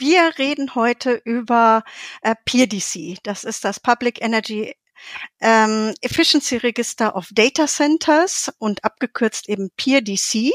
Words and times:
Wir 0.00 0.38
reden 0.38 0.76
heute 0.76 1.20
über 1.24 1.82
äh, 2.22 2.36
PERDC. 2.44 3.18
Das 3.24 3.42
ist 3.42 3.64
das 3.64 3.80
Public 3.80 4.22
Energy 4.22 4.72
ähm, 5.40 5.92
Efficiency 6.02 6.56
Register 6.58 7.16
of 7.16 7.26
Data 7.32 7.66
Centers 7.66 8.52
und 8.58 8.84
abgekürzt 8.84 9.48
eben 9.48 9.70
PERDC. 9.76 10.52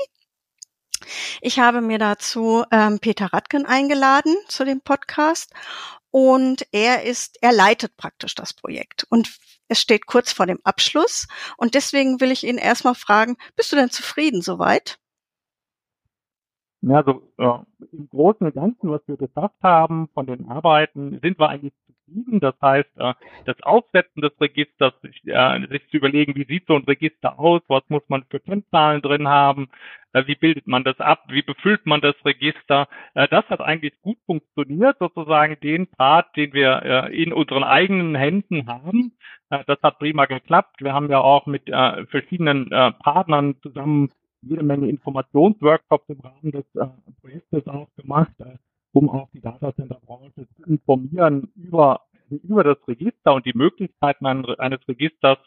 Ich 1.42 1.60
habe 1.60 1.82
mir 1.82 2.00
dazu 2.00 2.64
ähm, 2.72 3.00
Peter 3.00 3.34
Radken 3.34 3.66
eingeladen 3.66 4.34
zu 4.48 4.64
dem 4.64 4.80
Podcast 4.80 5.52
und 6.10 6.66
er 6.72 7.04
ist, 7.04 7.38
er 7.42 7.52
leitet 7.52 7.98
praktisch 7.98 8.36
das 8.36 8.54
Projekt 8.54 9.06
und 9.10 9.30
es 9.68 9.82
steht 9.82 10.06
kurz 10.06 10.32
vor 10.32 10.46
dem 10.46 10.62
Abschluss 10.64 11.28
und 11.58 11.76
deswegen 11.76 12.22
will 12.22 12.32
ich 12.32 12.46
ihn 12.46 12.58
erstmal 12.58 12.96
fragen, 12.96 13.36
bist 13.58 13.74
du 13.74 13.76
denn 13.76 13.90
zufrieden 13.90 14.42
soweit? 14.42 15.00
Ja, 16.86 17.02
so 17.06 17.22
äh, 17.38 17.96
im 17.96 18.10
Großen 18.10 18.46
und 18.46 18.56
Ganzen, 18.56 18.92
was 18.92 19.02
wir 19.08 19.16
geschafft 19.16 19.56
haben 19.64 20.10
von 20.14 20.26
den 20.26 20.50
Arbeiten, 20.50 21.18
sind 21.22 21.40
wir 21.40 21.48
eigentlich 21.48 21.74
zufrieden. 21.88 22.42
Das 22.42 22.56
heißt, 22.62 22.90
äh, 22.98 23.14
das 23.46 23.56
Aufsetzen 23.64 24.22
des 24.22 24.34
Registers, 24.42 24.94
sich, 25.02 25.22
äh, 25.26 25.66
sich 25.70 25.88
zu 25.90 25.98
überlegen, 25.98 26.36
wie 26.36 26.44
sieht 26.44 26.68
so 26.68 26.76
ein 26.76 26.84
Register 26.84 27.40
aus, 27.40 27.62
was 27.70 27.84
muss 27.88 28.04
man 28.10 28.26
für 28.30 28.42
Kennzahlen 28.42 29.02
drin 29.02 29.30
haben, 29.30 29.70
äh, 30.12 30.28
wie 30.28 30.36
bildet 30.36 30.68
man 30.68 30.84
das 30.84 31.00
ab, 31.00 31.24
wie 31.30 31.42
befüllt 31.42 31.86
man 31.86 32.02
das 32.02 32.16
Register. 32.26 32.90
Äh, 33.14 33.30
das 33.30 33.48
hat 33.50 33.62
eigentlich 33.62 33.94
gut 34.02 34.18
funktioniert, 34.26 34.98
sozusagen 35.00 35.58
den 35.62 35.88
Part, 35.88 36.36
den 36.36 36.52
wir 36.52 36.82
äh, 36.84 37.24
in 37.24 37.32
unseren 37.32 37.64
eigenen 37.64 38.14
Händen 38.16 38.68
haben. 38.68 39.14
Das 39.68 39.78
hat 39.84 40.00
prima 40.00 40.26
geklappt. 40.26 40.82
Wir 40.82 40.94
haben 40.94 41.12
ja 41.12 41.20
auch 41.20 41.46
mit 41.46 41.70
verschiedenen 42.10 42.70
Partnern 42.70 43.56
zusammen 43.62 44.10
jede 44.48 44.64
Menge 44.64 44.90
Informationsworkshops 44.90 46.10
im 46.10 46.20
Rahmen 46.20 46.52
des 46.52 46.66
äh, 46.76 46.88
Projektes 47.22 47.68
auch 47.68 47.88
gemacht, 47.96 48.32
äh, 48.40 48.58
um 48.92 49.10
auch 49.10 49.30
die 49.34 49.42
Datacenter-Branche 49.42 50.48
zu 50.56 50.64
informieren 50.66 51.52
über, 51.56 52.02
über 52.30 52.64
das 52.64 52.78
Register 52.88 53.34
und 53.34 53.46
die 53.46 53.58
Möglichkeiten 53.58 54.26
eines 54.26 54.88
Registers. 54.88 55.40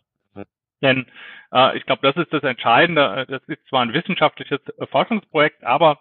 Denn 0.83 1.07
äh, 1.53 1.77
ich 1.79 1.87
glaube, 1.87 2.03
das 2.03 2.17
ist 2.17 2.33
das 2.33 2.43
Entscheidende. 2.43 3.27
Das 3.29 3.43
ist 3.47 3.67
zwar 3.69 3.83
ein 3.83 3.93
wissenschaftliches 3.93 4.61
Forschungsprojekt, 4.91 5.65
aber 5.65 5.99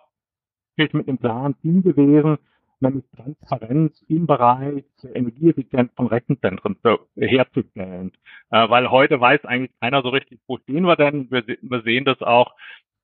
mit 0.75 0.93
einem 0.93 1.19
klaren 1.19 1.55
Ziel 1.61 1.81
gewesen, 1.81 2.37
nämlich 2.79 3.05
Transparenz 3.15 4.01
im 4.07 4.27
Bereich 4.27 4.83
Energieeffizienz 5.13 5.91
von 5.95 6.07
Rechenzentren 6.07 6.77
zu, 6.81 6.99
herzustellen. 7.15 8.11
Äh, 8.51 8.69
weil 8.69 8.89
heute 8.91 9.19
weiß 9.19 9.45
eigentlich 9.45 9.71
keiner 9.79 10.01
so 10.01 10.09
richtig, 10.09 10.39
wo 10.47 10.57
stehen 10.57 10.85
wir 10.85 10.95
denn. 10.95 11.29
Wir, 11.31 11.43
wir 11.47 11.81
sehen 11.81 12.05
das 12.05 12.21
auch 12.21 12.53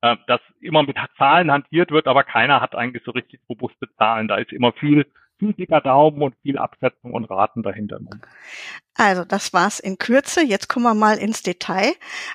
äh, 0.02 0.18
dass 0.28 0.42
immer 0.60 0.84
mit 0.84 0.98
Zahlen 1.18 1.52
hantiert 1.52 1.92
wird, 1.92 2.08
aber 2.08 2.24
keiner 2.24 2.60
hat 2.60 2.76
eigentlich 2.76 3.04
so 3.04 3.12
richtig 3.12 3.40
robuste 3.48 3.88
Zahlen. 3.98 4.28
Da 4.28 4.38
ist 4.38 4.52
immer 4.52 4.74
viel, 4.74 5.06
viel 5.42 5.54
dicker 5.54 5.82
Daumen 5.82 6.22
und 6.22 6.36
viel 6.44 6.60
Abschätzung 6.60 7.14
und 7.14 7.26
Raten 7.26 7.64
dahinter. 7.64 8.00
Also 8.96 9.26
das 9.26 9.54
war's 9.54 9.80
in 9.80 9.98
Kürze. 9.98 10.46
Jetzt 10.46 10.68
kommen 10.68 10.86
wir 10.86 10.94
mal 10.94 11.18
ins 11.18 11.42
Detail. 11.42 11.94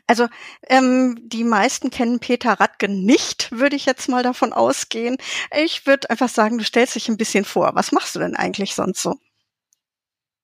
Also 0.09 0.27
ähm, 0.69 1.17
die 1.23 1.45
meisten 1.45 1.91
kennen 1.91 2.19
Peter 2.19 2.55
Radgen 2.55 3.05
nicht, 3.07 3.53
würde 3.53 3.77
ich 3.77 3.87
jetzt 3.87 4.09
mal 4.09 4.25
davon 4.25 4.53
ausgehen. 4.53 5.19
Ich 5.63 5.87
würde 5.87 6.11
einfach 6.11 6.29
sagen, 6.29 6.59
du 6.59 6.65
stellst 6.65 6.97
dich 6.97 7.09
ein 7.09 7.17
bisschen 7.17 7.45
vor. 7.45 7.71
Was 7.75 7.93
machst 7.93 8.17
du 8.17 8.19
denn 8.19 8.35
eigentlich 8.35 8.75
sonst 8.75 9.03
so? 9.03 9.15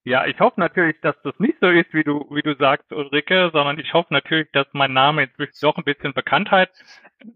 Ja, 0.04 0.26
ich 0.26 0.38
hoffe 0.38 0.58
natürlich, 0.60 1.00
dass 1.00 1.16
das 1.22 1.34
nicht 1.38 1.58
so 1.60 1.68
ist, 1.68 1.92
wie 1.94 2.04
du, 2.04 2.26
wie 2.30 2.42
du 2.42 2.56
sagst, 2.56 2.92
Ulrike, 2.92 3.50
sondern 3.52 3.78
ich 3.78 3.92
hoffe 3.92 4.12
natürlich, 4.12 4.50
dass 4.52 4.66
mein 4.72 4.92
Name 4.92 5.24
inzwischen 5.24 5.58
doch 5.60 5.76
ein 5.76 5.84
bisschen 5.84 6.12
Bekanntheit 6.12 6.70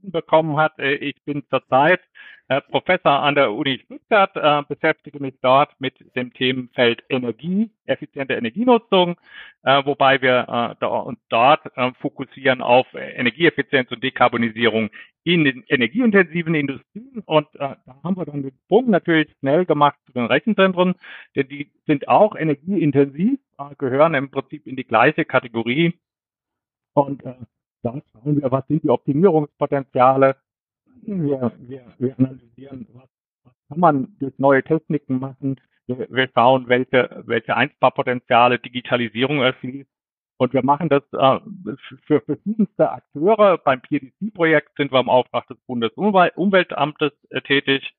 bekommen 0.03 0.57
hat. 0.57 0.79
Äh, 0.79 0.95
ich 0.95 1.23
bin 1.25 1.45
zurzeit 1.49 2.01
Professor 2.71 3.23
an 3.23 3.35
der 3.35 3.53
Uni 3.53 3.81
Stuttgart, 3.85 4.31
äh, 4.37 4.63
beschäftige 4.69 5.21
mich 5.21 5.35
dort 5.43 5.75
mit 5.81 5.95
dem 6.15 6.33
Themenfeld 6.33 7.03
Energie, 7.09 7.71
effiziente 7.87 8.35
Energienutzung, 8.35 9.17
äh, 9.65 9.85
wobei 9.85 10.23
wir 10.23 10.43
äh, 10.43 10.77
da, 10.79 10.87
uns 10.87 11.19
dort 11.29 11.67
äh, 11.77 11.93
fokussieren 12.01 12.63
auf 12.63 12.87
Energieeffizienz 12.95 13.91
und 13.91 14.03
Dekarbonisierung 14.03 14.91
in 15.25 15.43
den 15.43 15.65
energieintensiven 15.69 16.55
Industrien. 16.55 17.23
Und 17.27 17.53
äh, 17.57 17.75
da 17.85 18.01
haben 18.05 18.17
wir 18.17 18.25
dann 18.25 18.43
den 18.43 18.53
Sprung 18.65 18.91
natürlich 18.91 19.29
schnell 19.41 19.67
gemacht 19.67 19.99
zu 20.07 20.13
den 20.13 20.27
Rechenzentren, 20.27 20.95
denn 21.35 21.49
die 21.49 21.73
sind 21.87 22.07
auch 22.07 22.37
energieintensiv, 22.37 23.41
äh, 23.59 23.75
gehören 23.77 24.15
im 24.15 24.31
Prinzip 24.31 24.69
in 24.69 24.77
die 24.77 24.87
gleiche 24.87 25.25
Kategorie. 25.25 25.99
Und 26.95 27.25
äh, 27.25 27.35
da 27.83 28.01
schauen 28.13 28.41
wir, 28.41 28.53
was 28.53 28.67
sind 28.69 28.85
die 28.85 28.89
Optimierungspotenziale, 28.89 30.37
wir, 31.03 31.53
wir, 31.59 31.85
wir 31.99 32.19
analysieren, 32.19 32.87
was, 32.93 33.09
was 33.45 33.55
kann 33.69 33.81
man 33.81 34.17
durch 34.19 34.39
neue 34.39 34.63
Techniken 34.63 35.19
machen. 35.19 35.61
Wir, 35.87 36.07
wir 36.11 36.29
schauen, 36.35 36.69
welche, 36.69 37.23
welche 37.27 37.57
Einsparpotenziale 37.57 38.59
Digitalisierung 38.59 39.41
erschließt. 39.41 39.89
Und 40.39 40.53
wir 40.53 40.63
machen 40.63 40.91
das 40.91 41.03
äh, 41.13 41.77
für 42.07 42.21
verschiedenste 42.21 42.91
Akteure. 42.91 43.57
Beim 43.59 43.81
PDC-Projekt 43.81 44.77
sind 44.77 44.93
wir 44.93 45.01
im 45.01 45.09
Auftrag 45.09 45.47
des 45.47 45.57
Bundesumweltamtes 45.67 47.13
äh, 47.31 47.41
tätig. 47.41 47.95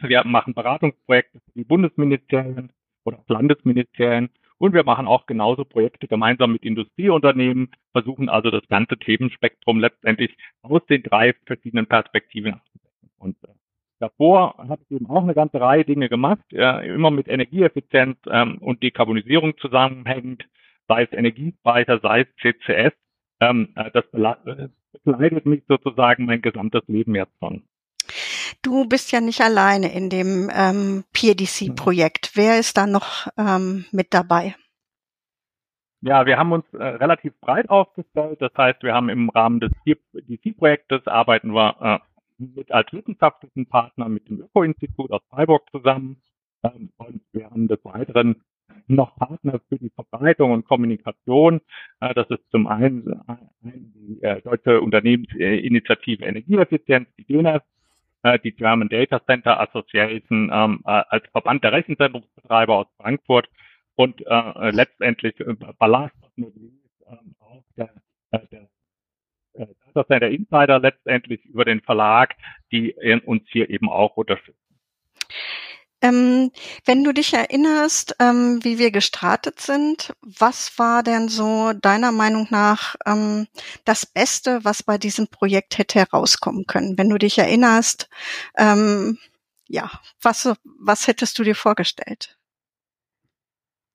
Wir 0.00 0.24
machen 0.24 0.54
Beratungsprojekte 0.54 1.40
für 1.40 1.52
die 1.56 1.64
Bundesministerien 1.64 2.70
oder 3.04 3.24
Landesministerien. 3.26 4.30
Und 4.58 4.74
wir 4.74 4.84
machen 4.84 5.06
auch 5.06 5.26
genauso 5.26 5.64
Projekte 5.64 6.08
gemeinsam 6.08 6.52
mit 6.52 6.64
Industrieunternehmen, 6.64 7.70
versuchen 7.92 8.28
also 8.28 8.50
das 8.50 8.66
ganze 8.68 8.98
Themenspektrum 8.98 9.78
letztendlich 9.78 10.36
aus 10.62 10.84
den 10.86 11.04
drei 11.04 11.34
verschiedenen 11.46 11.86
Perspektiven 11.86 12.54
abzudecken. 12.54 13.10
Und 13.18 13.36
äh, 13.44 13.48
davor 14.00 14.56
habe 14.58 14.82
ich 14.84 14.96
eben 14.96 15.08
auch 15.08 15.22
eine 15.22 15.34
ganze 15.34 15.60
Reihe 15.60 15.84
Dinge 15.84 16.08
gemacht, 16.08 16.44
äh, 16.52 16.92
immer 16.92 17.12
mit 17.12 17.28
Energieeffizienz 17.28 18.18
ähm, 18.28 18.58
und 18.58 18.82
Dekarbonisierung 18.82 19.56
zusammenhängend, 19.58 20.44
sei 20.88 21.04
es 21.04 21.12
Energiespeicher, 21.12 22.00
sei 22.00 22.22
es 22.22 22.28
CCS. 22.40 22.92
Ähm, 23.40 23.68
äh, 23.76 23.92
das 23.92 24.04
äh, 24.12 24.68
begleitet 25.04 25.46
mich 25.46 25.62
sozusagen 25.68 26.24
mein 26.24 26.42
gesamtes 26.42 26.82
Leben 26.88 27.14
jetzt 27.14 27.38
schon. 27.38 27.62
Du 28.62 28.88
bist 28.88 29.12
ja 29.12 29.20
nicht 29.20 29.40
alleine 29.40 29.92
in 29.94 30.10
dem 30.10 30.50
ähm, 30.52 31.04
PDC-Projekt. 31.12 32.32
Wer 32.34 32.58
ist 32.58 32.76
da 32.76 32.86
noch 32.86 33.28
ähm, 33.36 33.84
mit 33.92 34.12
dabei? 34.12 34.56
Ja, 36.00 36.26
wir 36.26 36.38
haben 36.38 36.52
uns 36.52 36.64
äh, 36.72 36.82
relativ 36.82 37.32
breit 37.40 37.70
aufgestellt. 37.70 38.40
Das 38.40 38.52
heißt, 38.56 38.82
wir 38.82 38.94
haben 38.94 39.08
im 39.08 39.30
Rahmen 39.30 39.60
des 39.60 39.72
PDC-Projektes 39.84 41.06
arbeiten 41.06 41.52
wir 41.52 41.76
äh, 41.80 41.98
mit 42.38 42.70
als 42.70 42.92
wissenschaftlichen 42.92 43.66
Partner 43.66 44.08
mit 44.08 44.28
dem 44.28 44.40
Öko-Institut 44.40 45.10
aus 45.10 45.22
Freiburg 45.30 45.62
zusammen. 45.70 46.22
Ähm, 46.62 46.90
und 46.96 47.22
wir 47.32 47.46
haben 47.50 47.68
des 47.68 47.84
Weiteren 47.84 48.42
noch 48.86 49.16
Partner 49.16 49.60
für 49.68 49.78
die 49.78 49.90
Verbreitung 49.90 50.52
und 50.52 50.64
Kommunikation. 50.64 51.60
Äh, 52.00 52.14
das 52.14 52.28
ist 52.30 52.48
zum 52.50 52.66
einen, 52.66 53.06
äh, 53.28 53.36
die 53.62 54.22
äh, 54.22 54.40
Deutsche 54.42 54.80
Unternehmensinitiative 54.80 56.24
Energieeffizienz, 56.24 57.08
die 57.18 57.24
DENEF, 57.24 57.62
äh, 58.22 58.38
die 58.38 58.52
German 58.52 58.88
Data 58.88 59.24
Center 59.24 59.60
Association 59.60 60.50
ähm, 60.52 60.82
äh, 60.84 61.02
als 61.08 61.26
Verband 61.30 61.64
der 61.64 61.72
Rechenzentrumsbetreiber 61.72 62.76
aus 62.76 62.86
Frankfurt 62.96 63.48
und 63.96 64.24
äh, 64.26 64.70
letztendlich 64.70 65.38
äh, 65.40 65.54
Ballast 65.78 66.14
äh, 66.36 66.44
auch 67.40 67.64
der, 67.76 67.90
äh, 68.30 68.38
der 68.50 68.68
äh, 69.54 69.66
Data 69.86 70.06
Center 70.06 70.28
Insider 70.28 70.78
letztendlich 70.78 71.44
über 71.44 71.64
den 71.64 71.80
Verlag, 71.80 72.34
die 72.70 72.90
äh, 72.92 73.20
uns 73.20 73.42
hier 73.48 73.70
eben 73.70 73.88
auch 73.88 74.16
unterstützen. 74.16 74.58
Ähm, 76.00 76.52
wenn 76.84 77.02
du 77.02 77.12
dich 77.12 77.34
erinnerst, 77.34 78.14
ähm, 78.20 78.60
wie 78.62 78.78
wir 78.78 78.92
gestartet 78.92 79.60
sind, 79.60 80.14
was 80.22 80.78
war 80.78 81.02
denn 81.02 81.28
so 81.28 81.72
deiner 81.72 82.12
Meinung 82.12 82.46
nach 82.50 82.94
ähm, 83.04 83.48
das 83.84 84.06
Beste, 84.06 84.60
was 84.64 84.84
bei 84.84 84.96
diesem 84.96 85.26
Projekt 85.26 85.78
hätte 85.78 85.98
herauskommen 85.98 86.66
können? 86.66 86.96
Wenn 86.96 87.08
du 87.08 87.18
dich 87.18 87.38
erinnerst, 87.38 88.08
ähm, 88.56 89.18
ja, 89.66 89.90
was, 90.22 90.54
was 90.80 91.08
hättest 91.08 91.36
du 91.38 91.42
dir 91.42 91.56
vorgestellt? 91.56 92.38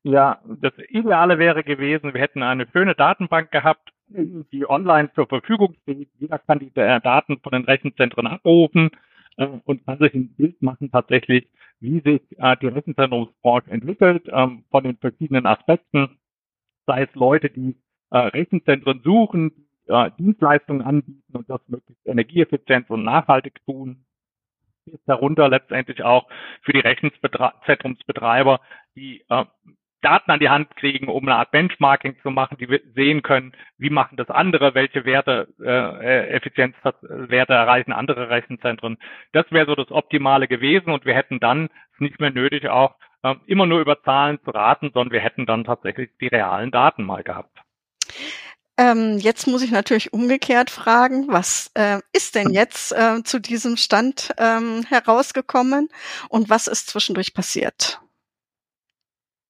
Ja, 0.03 0.41
das 0.45 0.73
Ideale 0.89 1.39
wäre 1.39 1.63
gewesen, 1.63 2.13
wir 2.13 2.19
hätten 2.19 2.43
eine 2.43 2.67
schöne 2.73 2.95
Datenbank 2.95 3.51
gehabt, 3.51 3.93
die 4.09 4.69
online 4.69 5.09
zur 5.15 5.27
Verfügung 5.27 5.75
steht. 5.83 6.09
Jeder 6.19 6.37
kann 6.37 6.59
die 6.59 6.71
Daten 6.73 7.39
von 7.39 7.53
den 7.53 7.63
Rechenzentren 7.63 8.27
abrufen 8.27 8.91
äh, 9.37 9.47
und 9.65 9.85
kann 9.85 9.99
sich 9.99 10.13
ein 10.13 10.33
Bild 10.35 10.61
machen 10.61 10.91
tatsächlich, 10.91 11.47
wie 11.79 11.99
sich 11.99 12.21
äh, 12.37 12.55
die 12.61 12.67
Rechenzentrumsbranche 12.67 13.71
entwickelt, 13.71 14.27
ähm, 14.31 14.63
von 14.71 14.83
den 14.83 14.97
verschiedenen 14.97 15.45
Aspekten, 15.45 16.17
sei 16.85 17.03
es 17.03 17.15
Leute, 17.15 17.49
die 17.49 17.75
äh, 18.11 18.17
Rechenzentren 18.17 19.01
suchen, 19.03 19.67
äh, 19.87 20.11
Dienstleistungen 20.17 20.81
anbieten 20.81 21.35
und 21.35 21.49
das 21.49 21.61
möglichst 21.67 22.05
energieeffizient 22.05 22.89
und 22.89 23.03
nachhaltig 23.03 23.59
tun, 23.65 24.05
ist 24.85 25.03
darunter 25.05 25.49
letztendlich 25.49 26.03
auch 26.03 26.27
für 26.61 26.73
die 26.73 26.79
Rechenzentrumsbetreiber, 26.79 28.61
die 28.95 29.23
äh, 29.29 29.45
Daten 30.03 30.31
an 30.31 30.39
die 30.39 30.49
Hand 30.49 30.75
kriegen, 30.75 31.07
um 31.07 31.23
eine 31.23 31.37
Art 31.37 31.51
Benchmarking 31.51 32.17
zu 32.21 32.29
machen, 32.29 32.57
die 32.59 32.81
sehen 32.93 33.23
können, 33.23 33.53
wie 33.77 33.89
machen 33.89 34.17
das 34.17 34.29
andere, 34.29 34.75
welche 34.75 35.05
Werte, 35.05 35.47
äh, 35.59 36.29
Effizienzwerte 36.29 37.53
erreichen 37.53 37.93
andere 37.93 38.29
Rechenzentren. 38.29 38.97
Das 39.31 39.45
wäre 39.51 39.65
so 39.65 39.75
das 39.75 39.91
Optimale 39.91 40.47
gewesen 40.47 40.91
und 40.91 41.05
wir 41.05 41.15
hätten 41.15 41.39
dann 41.39 41.69
nicht 41.99 42.19
mehr 42.19 42.31
nötig, 42.31 42.67
auch 42.69 42.95
äh, 43.23 43.35
immer 43.47 43.65
nur 43.65 43.81
über 43.81 44.03
Zahlen 44.03 44.39
zu 44.43 44.51
raten, 44.51 44.91
sondern 44.93 45.11
wir 45.11 45.21
hätten 45.21 45.45
dann 45.45 45.63
tatsächlich 45.63 46.09
die 46.19 46.27
realen 46.27 46.71
Daten 46.71 47.03
mal 47.03 47.23
gehabt. 47.23 47.57
Ähm, 48.77 49.19
jetzt 49.19 49.47
muss 49.47 49.61
ich 49.61 49.71
natürlich 49.71 50.13
umgekehrt 50.13 50.71
fragen, 50.71 51.27
was 51.27 51.69
äh, 51.75 51.99
ist 52.11 52.33
denn 52.35 52.49
jetzt 52.49 52.91
äh, 52.91 53.21
zu 53.23 53.39
diesem 53.39 53.77
Stand 53.77 54.33
ähm, 54.37 54.83
herausgekommen 54.89 55.89
und 56.29 56.49
was 56.49 56.67
ist 56.67 56.89
zwischendurch 56.89 57.35
passiert? 57.35 58.01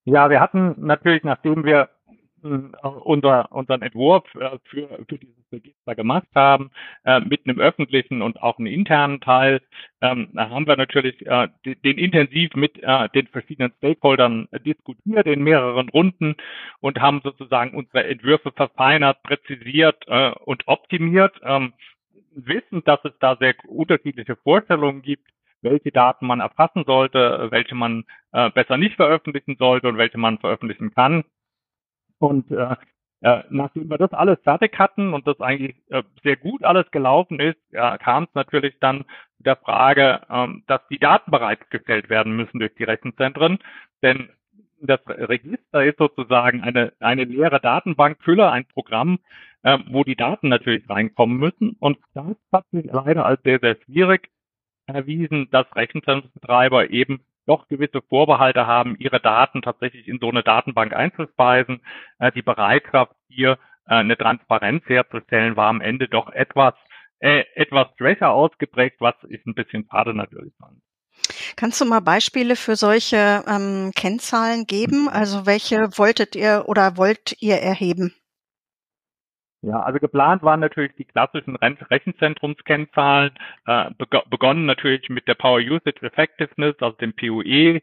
Ja, 0.06 0.30
wir 0.30 0.40
hatten 0.42 0.76
natürlich, 0.86 1.24
nachdem 1.24 1.64
wir 1.64 1.90
äh, 2.44 2.48
unser, 2.88 3.52
unseren 3.52 3.82
Entwurf 3.82 4.24
äh, 4.36 4.58
für, 4.66 4.90
für 5.08 5.18
dieses 5.18 5.52
Register 5.52 5.96
gemacht 5.96 6.28
haben, 6.36 6.72
äh, 7.06 7.22
mit 7.22 7.48
einem 7.48 7.60
öffentlichen 7.60 8.22
und 8.22 8.42
auch 8.42 8.58
einem 8.58 8.68
internen 8.68 9.22
Teil, 9.22 9.62
ähm, 10.02 10.30
haben 10.36 10.68
wir 10.68 10.76
natürlich 10.76 11.26
äh, 11.26 11.48
den, 11.66 11.98
intensiv 11.98 12.54
mit 12.56 12.84
äh, 12.84 13.08
den 13.10 13.28
verschiedenen 13.28 13.72
Stakeholdern 13.78 14.50
diskutiert 14.66 15.26
in 15.28 15.44
mehreren 15.44 15.88
Runden 15.90 16.36
und 16.82 17.00
haben 17.00 17.22
sozusagen 17.24 17.74
unsere 17.78 18.04
Entwürfe 18.06 18.52
verfeinert, 18.52 19.24
präzisiert 19.24 20.04
äh, 20.08 20.32
und 20.44 20.68
optimiert, 20.68 21.40
ähm, 21.44 21.72
wissend, 22.36 22.88
dass 22.88 23.00
es 23.06 23.14
da 23.20 23.38
sehr 23.38 23.54
unterschiedliche 23.68 24.36
Vorstellungen 24.36 25.02
gibt 25.02 25.33
welche 25.64 25.92
Daten 25.92 26.28
man 26.28 26.40
erfassen 26.40 26.84
sollte, 26.86 27.48
welche 27.50 27.76
man 27.76 28.06
äh, 28.32 28.50
besser 28.52 28.78
nicht 28.78 28.96
veröffentlichen 28.96 29.56
sollte 29.58 29.88
und 29.88 29.98
welche 29.98 30.18
man 30.18 30.40
veröffentlichen 30.40 30.94
kann. 30.94 31.24
Und 32.20 32.52
äh, 32.52 32.76
äh, 33.22 33.44
nachdem 33.50 33.90
wir 33.90 33.98
das 33.98 34.12
alles 34.12 34.38
fertig 34.44 34.78
hatten 34.78 35.14
und 35.14 35.26
das 35.26 35.40
eigentlich 35.40 35.76
äh, 35.90 36.04
sehr 36.24 36.36
gut 36.36 36.64
alles 36.64 36.92
gelaufen 36.92 37.40
ist, 37.40 37.60
ja, 37.72 37.98
kam 37.98 38.26
es 38.26 38.30
natürlich 38.34 38.76
dann 38.82 39.06
der 39.40 39.56
Frage, 39.56 40.22
ähm, 40.30 40.64
dass 40.68 40.82
die 40.90 41.00
Daten 41.00 41.32
bereitgestellt 41.32 42.10
werden 42.10 42.36
müssen 42.36 42.60
durch 42.60 42.76
die 42.76 42.84
Rechenzentren. 42.84 43.60
Denn 44.02 44.30
das 44.82 45.00
Register 45.08 45.86
ist 45.86 45.98
sozusagen 45.98 46.62
eine, 46.62 46.92
eine 47.00 47.24
leere 47.24 47.62
Datenbankfülle, 47.62 48.52
ein 48.52 48.66
Programm, 48.66 49.20
äh, 49.64 49.78
wo 49.88 50.04
die 50.04 50.18
Daten 50.18 50.50
natürlich 50.50 50.90
reinkommen 50.90 51.38
müssen. 51.38 51.78
Und 51.80 51.98
das 52.14 52.36
hat 52.52 52.66
sich 52.72 52.86
leider 52.86 53.26
als 53.26 53.42
sehr, 53.44 53.60
sehr 53.60 53.78
schwierig 53.86 54.30
erwiesen, 54.88 55.50
dass 55.52 55.66
Rechenzentrumsbetreiber 55.76 56.90
eben 56.90 57.22
doch 57.46 57.68
gewisse 57.68 58.02
Vorbehalte 58.02 58.68
haben, 58.68 58.96
ihre 59.00 59.20
Daten 59.20 59.62
tatsächlich 59.62 60.08
in 60.08 60.20
so 60.20 60.30
eine 60.30 60.44
Datenbank 60.44 60.94
einzuspeisen. 60.94 61.82
Äh, 62.20 62.32
die 62.32 62.42
Bereitschaft, 62.42 63.16
hier 63.28 63.58
äh, 63.88 63.96
eine 63.96 64.18
Transparenz 64.18 64.84
herzustellen, 64.88 65.56
war 65.56 65.68
am 65.68 65.82
Ende 65.82 66.08
doch 66.08 66.30
etwas, 66.30 66.74
äh, 67.20 67.44
etwas 67.56 67.88
schwächer 67.98 68.32
ausgeprägt, 68.32 68.98
was 69.00 69.16
ich 69.30 69.46
ein 69.46 69.56
bisschen 69.56 69.86
schade 69.90 70.14
natürlich 70.14 70.54
fand. 70.60 70.82
Kannst 71.56 71.80
du 71.80 71.86
mal 71.86 72.00
Beispiele 72.00 72.56
für 72.56 72.76
solche 72.76 73.44
ähm, 73.48 73.92
Kennzahlen 73.96 74.66
geben? 74.66 75.10
Also 75.10 75.46
welche 75.46 75.98
wolltet 75.98 76.36
ihr 76.36 76.64
oder 76.68 76.98
wollt 76.98 77.36
ihr 77.40 77.58
erheben? 77.58 78.14
Ja, 79.64 79.80
also 79.82 79.98
geplant 80.00 80.44
waren 80.44 80.60
natürlich 80.60 80.94
die 80.98 81.06
klassischen 81.06 81.56
Rechenzentrumskennzahlen, 81.56 83.32
äh, 83.66 83.92
begonnen 84.30 84.66
natürlich 84.66 85.08
mit 85.08 85.26
der 85.30 85.36
Power 85.36 85.60
Usage 85.60 86.02
Effectiveness, 86.02 86.76
also 86.82 86.98
dem 86.98 87.14
PUE, 87.14 87.80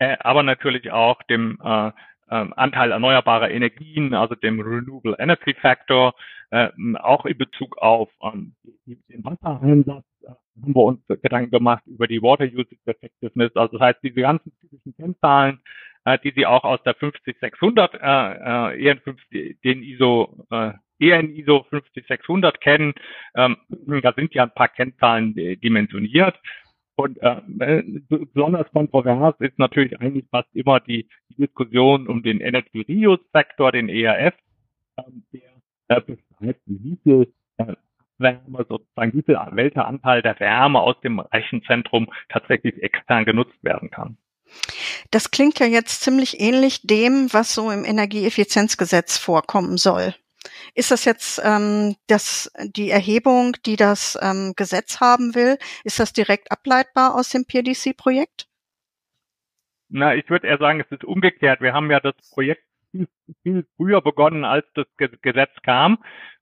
äh, 0.00 0.16
aber 0.18 0.42
natürlich 0.42 0.90
auch 0.90 1.22
dem 1.22 1.56
äh, 1.62 1.88
äh, 1.88 1.92
Anteil 2.30 2.90
erneuerbarer 2.90 3.48
Energien, 3.48 4.12
also 4.12 4.34
dem 4.34 4.60
Renewable 4.60 5.14
Energy 5.20 5.54
Factor, 5.54 6.14
äh, 6.50 6.68
auch 6.98 7.24
in 7.26 7.38
Bezug 7.38 7.78
auf 7.78 8.10
ähm, 8.24 8.56
den 8.86 9.24
Wassereinsatz 9.24 10.04
äh, 10.22 10.30
haben 10.30 10.74
wir 10.74 10.82
uns 10.82 11.00
Gedanken 11.06 11.52
gemacht 11.52 11.84
über 11.86 12.08
die 12.08 12.20
Water 12.22 12.44
Usage 12.44 12.76
Effectiveness, 12.86 13.54
also 13.54 13.78
das 13.78 13.86
heißt 13.86 14.02
diese 14.02 14.20
ganzen 14.20 14.52
typischen 14.58 14.96
Kennzahlen, 14.96 15.60
äh, 16.06 16.18
die 16.24 16.32
Sie 16.34 16.44
auch 16.44 16.64
aus 16.64 16.82
der 16.82 16.94
50600 16.94 17.94
äh, 17.94 17.98
äh, 17.98 18.94
EN50, 18.94 19.60
den 19.62 19.84
ISO 19.84 20.44
äh, 20.50 20.72
EN 21.00 21.34
ISO 21.34 21.64
50600 21.70 22.60
kennen. 22.60 22.94
Ähm, 23.34 23.56
da 24.02 24.12
sind 24.12 24.34
ja 24.34 24.44
ein 24.44 24.54
paar 24.54 24.68
Kennzahlen 24.68 25.36
äh, 25.36 25.56
dimensioniert. 25.56 26.38
Und 26.96 27.18
äh, 27.22 27.82
besonders 28.08 28.70
kontrovers 28.72 29.34
ist 29.38 29.58
natürlich 29.58 29.98
eigentlich 30.00 30.26
fast 30.30 30.48
immer 30.54 30.80
die, 30.80 31.08
Diskussion 31.38 32.06
um 32.06 32.22
den 32.22 32.40
Energy 32.40 32.82
Reuse 32.82 33.22
Faktor, 33.32 33.72
den 33.72 33.88
ERF, 33.88 34.34
ähm, 34.98 35.24
der 35.32 35.40
äh, 35.88 36.00
beschreibt, 36.00 36.60
wie 36.66 36.98
viel 37.02 37.32
äh, 37.56 37.74
Wärme 38.18 38.66
sozusagen, 38.68 39.14
wie 39.14 39.22
viel 39.22 39.38
welcher 39.52 39.86
Anteil 39.86 40.20
der 40.22 40.38
Wärme 40.38 40.80
aus 40.80 41.00
dem 41.00 41.18
Rechenzentrum 41.20 42.12
tatsächlich 42.28 42.82
extern 42.82 43.24
genutzt 43.24 43.56
werden 43.62 43.90
kann. 43.90 44.18
Das 45.10 45.30
klingt 45.30 45.58
ja 45.58 45.66
jetzt 45.66 46.02
ziemlich 46.02 46.40
ähnlich 46.40 46.82
dem, 46.82 47.28
was 47.32 47.54
so 47.54 47.70
im 47.70 47.84
Energieeffizienzgesetz 47.84 49.16
vorkommen 49.16 49.78
soll. 49.78 50.14
Ist 50.74 50.90
das 50.90 51.04
jetzt 51.04 51.40
ähm, 51.44 51.96
das, 52.06 52.50
die 52.62 52.90
Erhebung, 52.90 53.56
die 53.66 53.76
das 53.76 54.18
ähm, 54.22 54.54
Gesetz 54.56 55.00
haben 55.00 55.34
will, 55.34 55.58
ist 55.84 55.98
das 55.98 56.12
direkt 56.12 56.50
ableitbar 56.50 57.14
aus 57.14 57.28
dem 57.28 57.44
PDC-Projekt? 57.44 58.46
Na, 59.88 60.14
ich 60.14 60.30
würde 60.30 60.46
eher 60.46 60.58
sagen, 60.58 60.80
es 60.80 60.90
ist 60.90 61.04
umgekehrt. 61.04 61.60
Wir 61.60 61.72
haben 61.72 61.90
ja 61.90 62.00
das 62.00 62.14
Projekt 62.32 62.62
viel, 62.90 63.08
viel 63.42 63.66
früher 63.76 64.00
begonnen, 64.00 64.44
als 64.44 64.66
das 64.74 64.86
Gesetz 64.96 65.50
kam. 65.62 65.98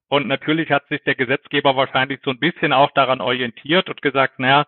Und 0.09 0.27
natürlich 0.27 0.71
hat 0.71 0.89
sich 0.89 1.03
der 1.05 1.15
Gesetzgeber 1.15 1.77
wahrscheinlich 1.77 2.21
so 2.25 2.31
ein 2.31 2.39
bisschen 2.39 2.73
auch 2.73 2.91
daran 2.93 3.21
orientiert 3.21 3.89
und 3.91 4.01
gesagt, 4.01 4.39
naja, 4.39 4.67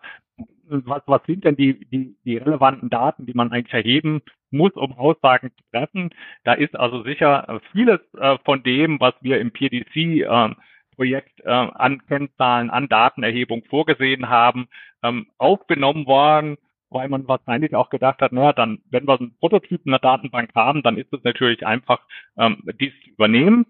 was, 0.85 1.01
was 1.05 1.21
sind 1.25 1.43
denn 1.43 1.55
die, 1.55 1.85
die, 1.89 2.15
die 2.25 2.37
relevanten 2.37 2.89
Daten, 2.89 3.25
die 3.25 3.33
man 3.33 3.51
eigentlich 3.51 3.73
erheben 3.73 4.21
muss, 4.49 4.73
um 4.73 4.93
Aussagen 4.93 5.51
zu 5.51 5.63
treffen. 5.71 6.09
Da 6.43 6.53
ist 6.53 6.75
also 6.75 7.03
sicher 7.03 7.61
vieles 7.71 7.99
äh, 8.17 8.37
von 8.43 8.63
dem, 8.63 8.99
was 8.99 9.13
wir 9.21 9.39
im 9.39 9.51
PDC 9.51 9.95
äh, 9.95 10.55
Projekt 10.95 11.39
äh, 11.41 11.49
an 11.49 12.05
Kennzahlen, 12.05 12.69
an 12.69 12.89
Datenerhebung 12.89 13.63
vorgesehen 13.65 14.29
haben, 14.29 14.67
ähm, 15.03 15.27
aufgenommen 15.37 16.05
worden, 16.05 16.57
weil 16.89 17.09
man 17.09 17.27
wahrscheinlich 17.27 17.73
auch 17.75 17.89
gedacht 17.89 18.21
hat, 18.21 18.33
naja, 18.33 18.53
dann, 18.53 18.81
wenn 18.89 19.07
wir 19.07 19.19
einen 19.19 19.35
Prototyp 19.37 19.81
in 19.85 19.91
der 19.91 19.99
Datenbank 19.99 20.51
haben, 20.53 20.83
dann 20.83 20.97
ist 20.97 21.11
es 21.13 21.23
natürlich 21.23 21.65
einfach, 21.65 22.05
ähm, 22.37 22.61
dies 22.79 22.93
zu 23.03 23.11
übernehmen. 23.11 23.65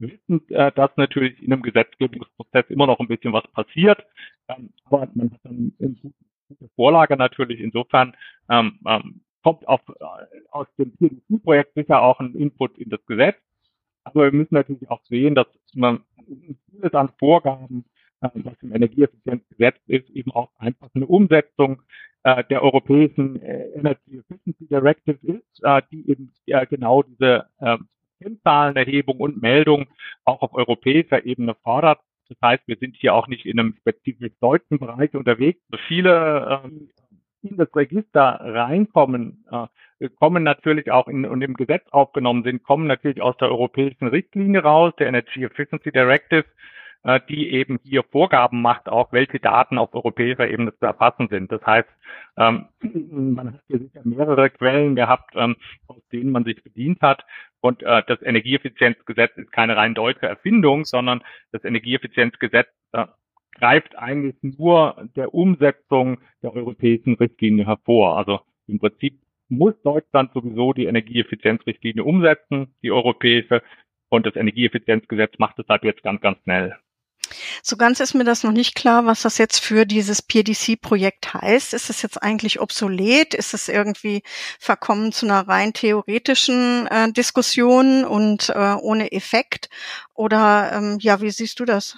Wissend, 0.00 0.50
äh, 0.50 0.72
dass 0.72 0.90
natürlich 0.96 1.40
in 1.40 1.52
einem 1.52 1.62
Gesetzgebungsprozess 1.62 2.68
immer 2.68 2.86
noch 2.86 2.98
ein 2.98 3.06
bisschen 3.06 3.32
was 3.32 3.46
passiert, 3.52 4.04
ähm, 4.48 4.70
aber 4.86 5.08
man 5.14 5.30
hat 5.30 5.40
dann 5.44 5.72
eine 5.78 5.90
gute 5.90 6.14
Vorlage 6.76 7.16
natürlich. 7.16 7.60
Insofern 7.60 8.16
ähm, 8.50 8.78
ähm, 8.86 9.20
kommt 9.42 9.66
auf, 9.68 9.80
äh, 9.88 10.26
aus 10.50 10.66
dem 10.78 10.96
PDC-Projekt 10.96 11.74
sicher 11.74 12.02
auch 12.02 12.20
ein 12.20 12.34
Input 12.34 12.78
in 12.78 12.90
das 12.90 13.04
Gesetz. 13.06 13.36
Aber 14.04 14.24
wir 14.24 14.32
müssen 14.32 14.54
natürlich 14.54 14.90
auch 14.90 15.02
sehen, 15.04 15.34
dass 15.34 15.46
man 15.74 16.00
vieles 16.70 16.94
an 16.94 17.10
Vorgaben, 17.18 17.84
äh, 18.20 18.28
was 18.34 18.54
im 18.62 18.74
Energieeffizienzgesetz 18.74 19.76
ist, 19.86 20.10
eben 20.10 20.32
auch 20.32 20.50
einfach 20.58 20.88
eine 20.94 21.06
Umsetzung 21.06 21.82
äh, 22.22 22.44
der 22.44 22.62
europäischen 22.62 23.40
äh, 23.42 23.68
Energy 23.74 24.18
Efficiency 24.18 24.66
Directive 24.66 25.18
ist, 25.22 25.62
äh, 25.62 25.82
die 25.90 26.08
eben 26.10 26.32
genau 26.68 27.02
diese 27.02 27.46
äh, 27.58 27.78
Kennzahlenerhebung 28.22 29.18
und 29.18 29.42
Meldung 29.42 29.86
auch 30.24 30.42
auf 30.42 30.54
europäischer 30.54 31.24
Ebene 31.26 31.54
fordert. 31.62 32.00
Das 32.28 32.38
heißt, 32.42 32.62
wir 32.66 32.76
sind 32.78 32.96
hier 32.96 33.14
auch 33.14 33.28
nicht 33.28 33.46
in 33.46 33.58
einem 33.58 33.74
spezifisch 33.78 34.32
deutschen 34.40 34.78
Bereich 34.78 35.14
unterwegs. 35.14 35.60
Viele 35.88 36.62
ähm, 36.64 36.90
in 37.42 37.56
das 37.56 37.74
Register 37.76 38.40
reinkommen, 38.40 39.44
äh, 39.50 40.08
kommen 40.18 40.42
natürlich 40.42 40.90
auch 40.90 41.08
in, 41.08 41.24
und 41.24 41.42
im 41.42 41.54
Gesetz 41.54 41.84
aufgenommen 41.90 42.42
sind, 42.42 42.62
kommen 42.62 42.86
natürlich 42.86 43.20
aus 43.20 43.36
der 43.36 43.48
europäischen 43.50 44.08
Richtlinie 44.08 44.62
raus, 44.62 44.94
der 44.98 45.08
Energy 45.08 45.44
Efficiency 45.44 45.92
Directive, 45.92 46.44
die 47.28 47.50
eben 47.50 47.78
hier 47.82 48.02
Vorgaben 48.02 48.62
macht, 48.62 48.88
auch 48.88 49.12
welche 49.12 49.38
Daten 49.38 49.76
auf 49.76 49.94
europäischer 49.94 50.48
Ebene 50.48 50.74
zu 50.78 50.86
erfassen 50.86 51.28
sind. 51.28 51.52
Das 51.52 51.64
heißt, 51.64 51.88
ähm, 52.38 52.66
man 53.10 53.54
hat 53.54 53.60
hier 53.66 53.78
sicher 53.78 54.00
mehrere 54.04 54.48
Quellen 54.50 54.96
gehabt, 54.96 55.34
ähm, 55.36 55.56
aus 55.86 56.00
denen 56.12 56.30
man 56.32 56.44
sich 56.44 56.62
bedient 56.62 57.02
hat. 57.02 57.24
Und 57.60 57.82
äh, 57.82 58.02
das 58.06 58.22
Energieeffizienzgesetz 58.22 59.36
ist 59.36 59.52
keine 59.52 59.76
rein 59.76 59.94
deutsche 59.94 60.26
Erfindung, 60.26 60.84
sondern 60.84 61.22
das 61.52 61.64
Energieeffizienzgesetz 61.64 62.68
äh, 62.92 63.06
greift 63.52 63.96
eigentlich 63.96 64.36
nur 64.42 65.08
der 65.14 65.34
Umsetzung 65.34 66.18
der 66.42 66.54
europäischen 66.54 67.14
Richtlinie 67.14 67.66
hervor. 67.66 68.16
Also 68.16 68.40
im 68.66 68.78
Prinzip 68.78 69.20
muss 69.48 69.74
Deutschland 69.82 70.32
sowieso 70.32 70.72
die 70.72 70.86
Energieeffizienzrichtlinie 70.86 72.02
umsetzen, 72.02 72.74
die 72.82 72.90
europäische, 72.90 73.62
und 74.08 74.26
das 74.26 74.36
Energieeffizienzgesetz 74.36 75.38
macht 75.38 75.58
es 75.58 75.68
halt 75.68 75.82
jetzt 75.84 76.02
ganz, 76.02 76.20
ganz 76.20 76.38
schnell. 76.42 76.76
So 77.62 77.76
ganz 77.76 78.00
ist 78.00 78.14
mir 78.14 78.24
das 78.24 78.42
noch 78.42 78.52
nicht 78.52 78.74
klar, 78.74 79.06
was 79.06 79.22
das 79.22 79.38
jetzt 79.38 79.58
für 79.58 79.86
dieses 79.86 80.22
PDC-Projekt 80.22 81.34
heißt. 81.34 81.74
Ist 81.74 81.90
es 81.90 82.02
jetzt 82.02 82.22
eigentlich 82.22 82.60
obsolet? 82.60 83.34
Ist 83.34 83.54
es 83.54 83.68
irgendwie 83.68 84.22
verkommen 84.58 85.12
zu 85.12 85.26
einer 85.26 85.46
rein 85.46 85.72
theoretischen 85.72 86.86
äh, 86.88 87.12
Diskussion 87.12 88.04
und 88.04 88.50
äh, 88.50 88.74
ohne 88.74 89.12
Effekt? 89.12 89.68
Oder 90.14 90.72
ähm, 90.72 90.98
ja, 91.00 91.20
wie 91.20 91.30
siehst 91.30 91.60
du 91.60 91.64
das? 91.64 91.96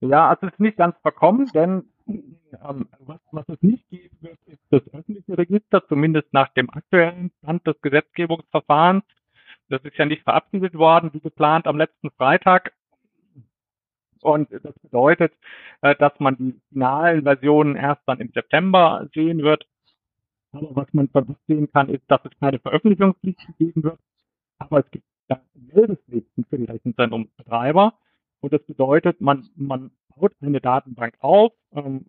Ja, 0.00 0.28
also 0.28 0.46
es 0.46 0.52
ist 0.52 0.60
nicht 0.60 0.76
ganz 0.76 0.96
verkommen, 1.02 1.50
denn 1.54 1.84
ähm, 2.06 2.88
was, 3.00 3.20
was 3.32 3.48
es 3.48 3.62
nicht 3.62 3.88
geben 3.90 4.16
wird, 4.20 4.38
ist 4.46 4.62
das 4.70 4.82
öffentliche 4.92 5.36
Register, 5.36 5.86
zumindest 5.88 6.32
nach 6.32 6.48
dem 6.54 6.70
aktuellen 6.70 7.30
Stand 7.42 7.66
des 7.66 7.80
Gesetzgebungsverfahrens. 7.82 9.04
Das 9.68 9.82
ist 9.84 9.96
ja 9.96 10.06
nicht 10.06 10.22
verabschiedet 10.22 10.74
worden, 10.74 11.12
wie 11.12 11.20
geplant, 11.20 11.66
am 11.66 11.76
letzten 11.76 12.10
Freitag. 12.12 12.72
Und 14.22 14.50
das 14.50 14.78
bedeutet, 14.80 15.32
äh, 15.82 15.94
dass 15.96 16.12
man 16.18 16.36
die 16.36 16.60
finalen 16.70 17.22
Versionen 17.22 17.76
erst 17.76 18.02
dann 18.06 18.20
im 18.20 18.30
September 18.32 19.08
sehen 19.14 19.42
wird. 19.42 19.66
Aber 20.52 20.74
was 20.74 20.92
man 20.92 21.08
sehen 21.46 21.70
kann, 21.72 21.88
ist, 21.88 22.04
dass 22.08 22.20
es 22.24 22.38
keine 22.40 22.58
Veröffentlichungspflichten 22.58 23.54
geben 23.58 23.82
wird. 23.82 23.98
Aber 24.58 24.80
es 24.80 24.90
gibt 24.90 25.04
Meldepflichten 25.54 26.44
für 26.44 26.58
die 26.58 26.64
Rechenzentrumsbetreiber. 26.64 27.94
Und 28.40 28.52
das 28.52 28.62
bedeutet, 28.64 29.20
man, 29.20 29.48
man 29.56 29.90
baut 30.14 30.32
eine 30.40 30.60
Datenbank 30.60 31.16
auf. 31.20 31.52
Ähm, 31.72 32.04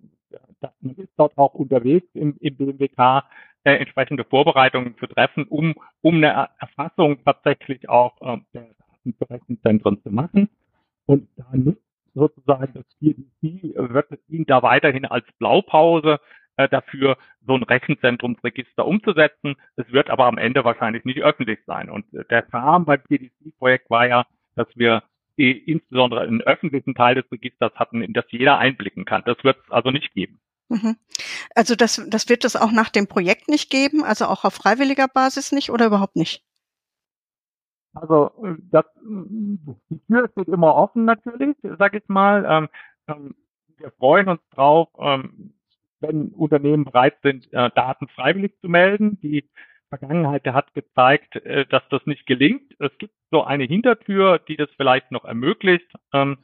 man 0.82 0.96
ist 0.96 1.12
dort 1.18 1.38
auch 1.38 1.54
unterwegs 1.54 2.08
im, 2.14 2.36
im 2.40 2.56
BMWK, 2.56 3.24
äh, 3.64 3.76
entsprechende 3.76 4.24
Vorbereitungen 4.24 4.96
zu 4.98 5.08
treffen, 5.08 5.46
um, 5.46 5.76
um 6.02 6.16
eine 6.16 6.50
Erfassung 6.60 7.24
tatsächlich 7.24 7.90
auch 7.90 8.22
äh, 8.22 8.40
der 8.54 8.68
Daten 8.78 9.14
für 9.18 9.30
Rechenzentren 9.30 10.02
zu 10.02 10.12
machen. 10.12 10.50
Und 11.06 11.28
da 11.36 11.46
nutzt 11.54 11.82
sozusagen 12.20 12.74
das 12.74 12.86
PDC, 13.00 13.76
wird 13.76 14.08
dient 14.28 14.50
da 14.50 14.62
weiterhin 14.62 15.06
als 15.06 15.26
Blaupause 15.40 16.20
äh, 16.58 16.68
dafür, 16.68 17.18
so 17.48 17.56
ein 17.56 17.64
Rechenzentrumsregister 17.64 18.86
umzusetzen. 18.86 19.56
Es 19.78 19.92
wird 19.92 20.10
aber 20.10 20.26
am 20.26 20.38
Ende 20.38 20.64
wahrscheinlich 20.64 21.06
nicht 21.06 21.22
öffentlich 21.22 21.60
sein. 21.66 21.90
Und 21.90 22.14
äh, 22.14 22.26
der 22.26 22.46
Charme 22.52 22.86
beim 22.86 23.02
PDC-Projekt 23.02 23.90
war 23.90 24.08
ja, 24.08 24.26
dass 24.56 24.68
wir 24.76 25.04
insbesondere 25.38 26.20
einen 26.20 26.42
öffentlichen 26.42 26.96
Teil 26.96 27.16
des 27.16 27.32
Registers 27.32 27.74
hatten, 27.76 28.02
in 28.02 28.12
das 28.12 28.26
jeder 28.28 28.58
einblicken 28.58 29.06
kann. 29.06 29.24
Das 29.26 29.42
wird 29.44 29.58
es 29.64 29.72
also 29.72 29.90
nicht 29.90 30.14
geben. 30.14 30.42
Mhm. 30.68 30.98
Also 31.56 31.76
das, 31.76 32.06
das 32.08 32.28
wird 32.28 32.44
es 32.44 32.58
auch 32.58 32.72
nach 32.72 32.90
dem 32.90 33.08
Projekt 33.08 33.48
nicht 33.48 33.70
geben, 33.70 34.04
also 34.04 34.26
auch 34.26 34.44
auf 34.44 34.54
freiwilliger 34.54 35.08
Basis 35.08 35.54
nicht 35.54 35.72
oder 35.72 35.86
überhaupt 35.86 36.18
nicht? 36.18 36.44
Also 37.94 38.32
das, 38.72 38.86
die 39.04 40.00
Tür 40.08 40.30
steht 40.32 40.48
immer 40.48 40.76
offen 40.76 41.06
natürlich, 41.06 41.56
sag 41.78 41.96
ich 41.96 42.08
mal. 42.08 42.46
Ähm, 42.48 42.70
ähm, 43.08 43.36
wir 43.78 43.92
freuen 43.92 44.28
uns 44.28 44.42
drauf, 44.52 44.90
ähm, 45.00 45.54
wenn 46.00 46.30
Unternehmen 46.30 46.86
bereit 46.86 47.18
sind, 47.24 47.52
äh, 47.52 47.70
Daten 47.76 48.08
freiwillig 48.10 48.54
zu 48.62 48.70
melden. 48.70 49.20
Die 49.22 49.50
Vergangenheit 49.90 50.46
hat 50.48 50.74
gezeigt, 50.74 51.36
äh, 51.38 51.66
dass 51.66 51.84
das 51.90 52.06
nicht 52.06 52.26
gelingt. 52.26 52.76
Es 52.80 52.96
gibt 53.00 53.14
so 53.32 53.44
eine 53.44 53.64
Hintertür, 53.64 54.40
die 54.40 54.56
das 54.56 54.70
vielleicht 54.78 55.12
noch 55.12 55.26
ermöglicht. 55.26 55.92
Ähm, 56.14 56.38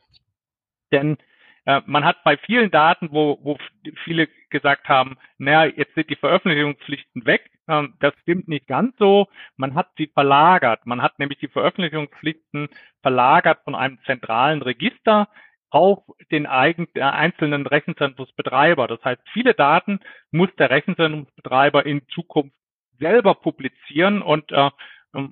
denn 0.91 1.17
äh, 1.65 1.81
man 1.85 2.05
hat 2.05 2.23
bei 2.23 2.37
vielen 2.37 2.71
Daten, 2.71 3.09
wo, 3.11 3.39
wo 3.41 3.57
viele 4.03 4.27
gesagt 4.49 4.87
haben, 4.87 5.17
naja, 5.37 5.71
jetzt 5.75 5.95
sind 5.95 6.09
die 6.09 6.15
Veröffentlichungspflichten 6.15 7.25
weg. 7.25 7.49
Ähm, 7.67 7.95
das 7.99 8.13
stimmt 8.21 8.47
nicht 8.47 8.67
ganz 8.67 8.95
so. 8.97 9.27
Man 9.57 9.73
hat 9.75 9.89
sie 9.97 10.07
verlagert. 10.07 10.85
Man 10.85 11.01
hat 11.01 11.17
nämlich 11.19 11.39
die 11.39 11.47
Veröffentlichungspflichten 11.47 12.69
verlagert 13.01 13.59
von 13.63 13.75
einem 13.75 13.99
zentralen 14.05 14.61
Register 14.61 15.27
auf 15.71 16.03
den 16.31 16.45
äh, 16.45 17.01
einzelnen 17.01 17.65
Rechenzentrumsbetreiber. 17.65 18.87
Das 18.87 19.03
heißt, 19.03 19.21
viele 19.33 19.55
Daten 19.55 19.99
muss 20.31 20.49
der 20.57 20.69
Rechenzentrumsbetreiber 20.69 21.85
in 21.85 22.07
Zukunft 22.09 22.55
selber 22.99 23.33
publizieren. 23.35 24.21
Und 24.21 24.51
äh, 24.51 24.69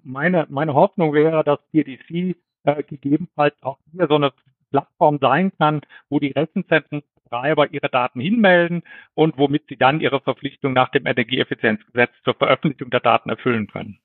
meine, 0.03 0.47
meine 0.49 0.73
Hoffnung 0.73 1.13
wäre, 1.13 1.43
dass 1.43 1.59
PDC 1.71 2.35
äh, 2.63 2.83
gegebenenfalls 2.83 3.55
auch 3.61 3.77
hier 3.91 4.07
so 4.07 4.15
eine 4.15 4.33
Plattform 4.73 5.19
sein 5.21 5.51
kann, 5.59 5.81
wo 6.09 6.19
die 6.19 6.31
Rechenzentrumsbetreiber 6.31 7.71
ihre 7.71 7.89
Daten 7.89 8.19
hinmelden 8.19 8.81
und 9.13 9.37
womit 9.37 9.65
sie 9.69 9.77
dann 9.77 10.01
ihre 10.01 10.19
Verpflichtung 10.19 10.73
nach 10.73 10.89
dem 10.89 11.05
Energieeffizienzgesetz 11.05 12.11
zur 12.23 12.33
Veröffentlichung 12.33 12.89
der 12.89 12.99
Daten 12.99 13.29
erfüllen 13.29 13.67
können. 13.67 13.99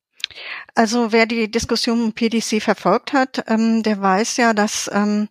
Also 0.75 1.11
wer 1.11 1.25
die 1.25 1.51
Diskussion 1.51 2.03
um 2.03 2.13
PDC 2.13 2.63
verfolgt 2.63 3.15
hat, 3.15 3.45
ähm, 3.49 3.83
der 3.83 4.01
weiß 4.01 4.37
ja, 4.37 4.53
dass 4.53 4.91
ähm, 4.93 5.29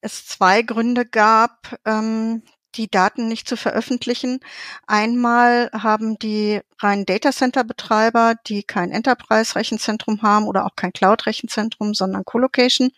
es 0.00 0.26
zwei 0.26 0.62
Gründe 0.62 1.04
gab, 1.04 1.76
ähm, 1.84 2.42
die 2.76 2.88
Daten 2.88 3.26
nicht 3.26 3.48
zu 3.48 3.56
veröffentlichen. 3.56 4.38
Einmal 4.86 5.70
haben 5.72 6.20
die 6.20 6.60
reinen 6.78 7.04
Datacenter-Betreiber, 7.04 8.36
die 8.46 8.62
kein 8.62 8.92
Enterprise-Rechenzentrum 8.92 10.22
haben 10.22 10.46
oder 10.46 10.64
auch 10.66 10.76
kein 10.76 10.92
Cloud-Rechenzentrum, 10.92 11.94
sondern 11.94 12.24
Colocation, 12.24 12.90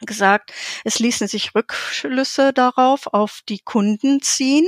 gesagt, 0.00 0.52
es 0.84 0.98
ließen 0.98 1.28
sich 1.28 1.54
Rückschlüsse 1.54 2.52
darauf 2.52 3.06
auf 3.08 3.40
die 3.48 3.60
Kunden 3.60 4.22
ziehen 4.22 4.66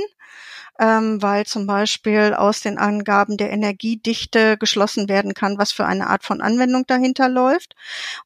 ähm, 0.79 1.21
weil 1.21 1.45
zum 1.45 1.67
Beispiel 1.67 2.33
aus 2.33 2.61
den 2.61 2.77
Angaben 2.77 3.37
der 3.37 3.51
Energiedichte 3.51 4.57
geschlossen 4.57 5.09
werden 5.09 5.33
kann, 5.33 5.57
was 5.57 5.71
für 5.71 5.85
eine 5.85 6.07
Art 6.07 6.23
von 6.23 6.41
Anwendung 6.41 6.85
dahinter 6.87 7.29
läuft. 7.29 7.75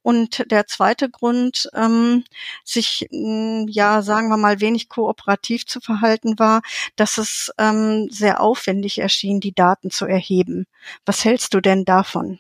Und 0.01 0.50
der 0.51 0.67
zweite 0.67 1.09
Grund, 1.09 1.69
ähm, 1.74 2.24
sich, 2.63 3.07
mh, 3.12 3.65
ja, 3.69 4.01
sagen 4.01 4.29
wir 4.29 4.38
mal, 4.38 4.62
wenig 4.62 4.89
kooperativ 4.89 5.65
zu 5.65 5.81
verhalten 5.81 6.39
war, 6.39 6.62
dass 6.95 7.17
es 7.17 7.51
ähm, 7.57 8.07
sehr 8.12 8.41
aufwendig 8.41 9.00
erschien, 9.00 9.39
die 9.39 9.53
Daten 9.53 9.91
zu 9.91 10.05
erheben. 10.05 10.65
Was 11.05 11.25
hältst 11.25 11.53
du 11.53 11.62
denn 11.62 11.85
davon? 11.85 12.39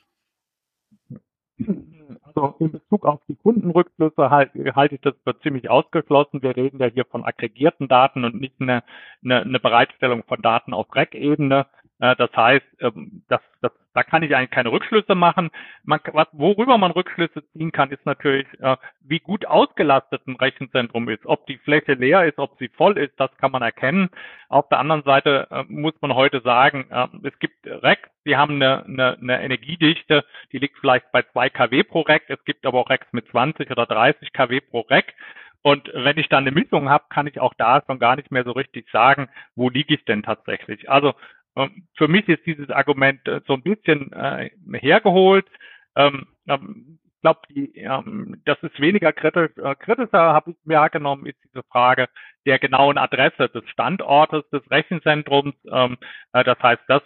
Also 2.35 2.55
in 2.59 2.71
Bezug 2.71 3.05
auf 3.05 3.21
die 3.27 3.35
Kundenrückflüsse 3.35 4.29
halte 4.29 4.75
halt 4.75 4.91
ich 4.91 5.01
das 5.01 5.15
für 5.23 5.39
ziemlich 5.39 5.69
ausgeschlossen. 5.69 6.41
Wir 6.41 6.55
reden 6.55 6.79
ja 6.79 6.87
hier 6.87 7.05
von 7.05 7.23
aggregierten 7.23 7.87
Daten 7.87 8.25
und 8.25 8.39
nicht 8.39 8.55
eine, 8.59 8.83
eine, 9.23 9.41
eine 9.41 9.59
Bereitstellung 9.59 10.23
von 10.23 10.41
Daten 10.41 10.73
auf 10.73 10.93
Rack-Ebene. 10.93 11.65
Äh, 11.99 12.15
das 12.17 12.29
heißt, 12.35 12.65
ähm, 12.81 13.23
das, 13.29 13.41
das, 13.61 13.71
da 13.93 14.03
kann 14.03 14.23
ich 14.23 14.35
eigentlich 14.35 14.51
keine 14.51 14.71
Rückschlüsse 14.71 15.15
machen. 15.15 15.49
Man, 15.83 15.99
worüber 16.33 16.77
man 16.77 16.91
Rückschlüsse 16.91 17.43
ziehen 17.53 17.71
kann, 17.71 17.91
ist 17.91 18.05
natürlich, 18.05 18.47
äh, 18.59 18.75
wie 19.01 19.19
gut 19.19 19.45
ausgelastet 19.45 20.27
ein 20.27 20.35
Rechenzentrum 20.35 21.07
ist. 21.09 21.25
Ob 21.25 21.45
die 21.47 21.57
Fläche 21.57 21.93
leer 21.93 22.25
ist, 22.25 22.37
ob 22.37 22.57
sie 22.59 22.69
voll 22.69 22.97
ist, 22.97 23.17
das 23.19 23.35
kann 23.37 23.51
man 23.51 23.61
erkennen. 23.61 24.09
Auf 24.49 24.67
der 24.69 24.79
anderen 24.79 25.03
Seite 25.03 25.47
äh, 25.49 25.63
muss 25.67 25.93
man 26.01 26.15
heute 26.15 26.41
sagen, 26.41 26.87
es 27.23 27.37
gibt 27.39 27.55
Racks, 27.65 28.09
die 28.25 28.35
haben 28.35 28.55
eine, 28.55 28.85
eine, 28.85 29.17
eine 29.17 29.41
Energiedichte, 29.41 30.25
die 30.51 30.57
liegt 30.57 30.77
vielleicht 30.79 31.11
bei 31.11 31.23
zwei 31.23 31.49
kW 31.49 31.83
pro 31.83 32.01
Rack. 32.01 32.23
Es 32.27 32.43
gibt 32.45 32.65
aber 32.65 32.79
auch 32.79 32.89
Racks 32.89 33.07
mit 33.11 33.27
20 33.29 33.69
oder 33.71 33.85
30 33.85 34.33
kW 34.33 34.61
pro 34.61 34.81
Rack. 34.81 35.13
Und 35.61 35.89
wenn 35.95 36.19
ich 36.19 36.29
dann 36.29 36.43
eine 36.43 36.51
Mischung 36.51 36.89
habe, 36.89 37.05
kann 37.09 37.25
ich 37.25 37.39
auch 37.39 37.55
da 37.55 37.81
schon 37.87 37.97
gar 37.97 38.15
nicht 38.15 38.29
mehr 38.29 38.43
so 38.43 38.51
richtig 38.51 38.87
sagen, 38.91 39.29
wo 39.55 39.69
liege 39.69 39.95
ich 39.95 40.05
denn 40.05 40.21
tatsächlich. 40.21 40.91
Also 40.91 41.15
für 41.95 42.07
mich 42.07 42.27
ist 42.27 42.45
dieses 42.45 42.69
Argument 42.69 43.25
äh, 43.27 43.41
so 43.47 43.53
ein 43.53 43.63
bisschen 43.63 44.11
äh, 44.11 44.49
hergeholt. 44.73 45.45
Ähm, 45.95 46.27
ähm, 46.47 46.99
ich 47.03 47.21
glaube, 47.21 47.39
ähm, 47.49 48.41
das 48.45 48.61
ist 48.61 48.79
weniger 48.79 49.11
kritisch. 49.13 49.51
Äh, 49.57 49.75
kritischer 49.75 50.33
habe 50.33 50.51
ich 50.51 50.57
mir 50.65 50.87
genommen, 50.89 51.25
ist 51.25 51.39
diese 51.43 51.63
Frage 51.63 52.07
der 52.45 52.59
genauen 52.59 52.97
Adresse 52.97 53.49
des 53.49 53.67
Standortes 53.69 54.47
des 54.51 54.69
Rechenzentrums. 54.69 55.55
Ähm, 55.71 55.97
das 56.31 56.59
heißt, 56.61 56.83
das 56.87 57.01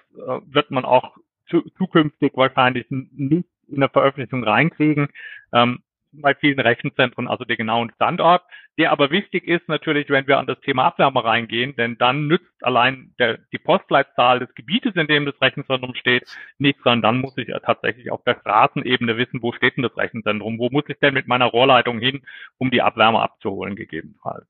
wird 0.47 0.69
man 0.71 0.83
auch 0.83 1.15
zu, 1.47 1.61
zukünftig 1.77 2.33
wahrscheinlich 2.35 2.85
nicht 2.89 3.47
in 3.69 3.79
der 3.79 3.89
Veröffentlichung 3.89 4.43
reinkriegen. 4.43 5.07
Ähm, 5.53 5.79
bei 6.11 6.35
vielen 6.35 6.59
Rechenzentren, 6.59 7.27
also 7.27 7.45
den 7.45 7.57
genauen 7.57 7.91
Standort, 7.95 8.43
der 8.77 8.91
aber 8.91 9.11
wichtig 9.11 9.47
ist 9.47 9.67
natürlich, 9.67 10.09
wenn 10.09 10.27
wir 10.27 10.37
an 10.37 10.47
das 10.47 10.59
Thema 10.61 10.85
Abwärme 10.85 11.23
reingehen, 11.23 11.75
denn 11.75 11.97
dann 11.97 12.27
nützt 12.27 12.45
allein 12.61 13.13
der, 13.19 13.37
die 13.51 13.57
Postleitzahl 13.57 14.39
des 14.39 14.53
Gebietes, 14.55 14.95
in 14.95 15.07
dem 15.07 15.25
das 15.25 15.39
Rechenzentrum 15.41 15.93
steht, 15.95 16.23
nichts, 16.57 16.81
sondern 16.83 17.01
dann 17.01 17.21
muss 17.21 17.37
ich 17.37 17.47
tatsächlich 17.65 18.11
auf 18.11 18.23
der 18.23 18.39
Straßenebene 18.39 19.17
wissen, 19.17 19.41
wo 19.41 19.51
steht 19.51 19.75
denn 19.77 19.83
das 19.83 19.97
Rechenzentrum, 19.97 20.57
wo 20.59 20.69
muss 20.69 20.85
ich 20.87 20.97
denn 20.99 21.13
mit 21.13 21.27
meiner 21.27 21.45
Rohrleitung 21.45 21.99
hin, 21.99 22.21
um 22.57 22.71
die 22.71 22.81
Abwärme 22.81 23.21
abzuholen, 23.21 23.75
gegebenenfalls. 23.75 24.47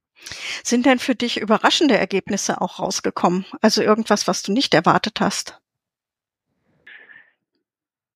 Sind 0.64 0.86
denn 0.86 1.00
für 1.00 1.16
dich 1.16 1.40
überraschende 1.40 1.98
Ergebnisse 1.98 2.62
auch 2.62 2.80
rausgekommen? 2.80 3.46
Also 3.62 3.82
irgendwas, 3.82 4.28
was 4.28 4.44
du 4.44 4.52
nicht 4.52 4.74
erwartet 4.74 5.22
hast? 5.22 5.60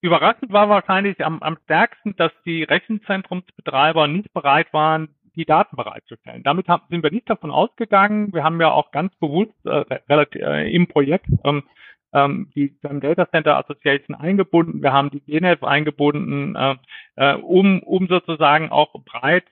Überraschend 0.04 0.52
war 0.52 0.68
wahrscheinlich 0.68 1.24
am, 1.24 1.42
am 1.42 1.58
stärksten, 1.64 2.14
dass 2.18 2.34
die 2.46 2.64
Rechenzentrumsbetreiber 2.64 4.10
nicht 4.10 4.34
bereit 4.34 4.74
waren, 4.74 5.16
die 5.38 5.46
Daten 5.46 5.78
bereitzustellen. 5.78 6.44
Damit 6.44 6.68
haben, 6.68 6.84
sind 6.90 7.04
wir 7.04 7.10
nicht 7.10 7.30
davon 7.30 7.52
ausgegangen. 7.52 8.34
Wir 8.34 8.44
haben 8.44 8.60
ja 8.60 8.70
auch 8.70 8.92
ganz 8.92 9.16
bewusst 9.16 9.56
äh, 9.64 9.86
relativ, 10.10 10.42
äh, 10.42 10.70
im 10.76 10.88
Projekt 10.88 11.28
ähm, 11.46 11.64
ähm, 12.12 12.50
die 12.54 12.76
beim 12.82 13.00
Data 13.00 13.30
Center 13.30 13.58
Association 13.58 14.14
eingebunden. 14.14 14.84
Wir 14.84 14.92
haben 14.92 15.10
die 15.10 15.22
DNF 15.22 15.64
eingebunden, 15.64 16.58
äh, 16.58 16.76
äh, 17.16 17.36
um, 17.36 17.82
um 17.82 18.08
sozusagen 18.08 18.72
auch 18.72 18.94
breit 19.06 19.46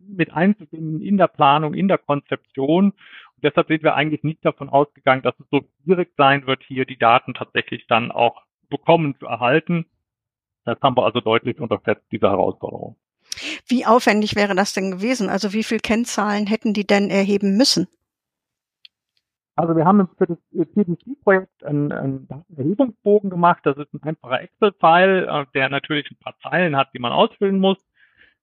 mit 0.00 0.34
einzubinden 0.34 1.02
in 1.02 1.18
der 1.18 1.28
Planung, 1.28 1.72
in 1.72 1.86
der 1.86 1.98
Konzeption. 1.98 2.86
Und 2.86 3.44
deshalb 3.44 3.68
sind 3.68 3.84
wir 3.84 3.94
eigentlich 3.94 4.24
nicht 4.24 4.44
davon 4.44 4.70
ausgegangen, 4.70 5.22
dass 5.22 5.38
es 5.38 5.46
so 5.52 5.60
schwierig 5.84 6.10
sein 6.16 6.48
wird, 6.48 6.64
hier 6.64 6.84
die 6.84 6.98
Daten 6.98 7.32
tatsächlich 7.32 7.86
dann 7.86 8.10
auch 8.10 8.42
bekommen 8.78 9.16
zu 9.18 9.26
erhalten. 9.26 9.86
Das 10.64 10.78
haben 10.82 10.96
wir 10.96 11.04
also 11.04 11.20
deutlich 11.20 11.60
unterschätzt, 11.60 12.04
diese 12.10 12.28
Herausforderung. 12.28 12.96
Wie 13.66 13.86
aufwendig 13.86 14.36
wäre 14.36 14.54
das 14.54 14.72
denn 14.72 14.90
gewesen? 14.90 15.28
Also 15.28 15.52
wie 15.52 15.64
viel 15.64 15.78
Kennzahlen 15.78 16.46
hätten 16.46 16.72
die 16.72 16.86
denn 16.86 17.10
erheben 17.10 17.56
müssen? 17.56 17.88
Also 19.56 19.76
wir 19.76 19.84
haben 19.84 20.08
für 20.18 20.26
das 20.26 20.38
PDC-Projekt 20.50 21.62
einen, 21.64 21.92
einen 21.92 22.26
Datenerhebungsbogen 22.26 23.30
gemacht. 23.30 23.60
Das 23.64 23.76
ist 23.76 23.92
ein 23.94 24.02
einfacher 24.02 24.40
Excel-File, 24.40 25.28
äh, 25.28 25.46
der 25.54 25.68
natürlich 25.68 26.10
ein 26.10 26.18
paar 26.18 26.34
Zeilen 26.42 26.76
hat, 26.76 26.88
die 26.92 26.98
man 26.98 27.12
ausfüllen 27.12 27.60
muss. 27.60 27.78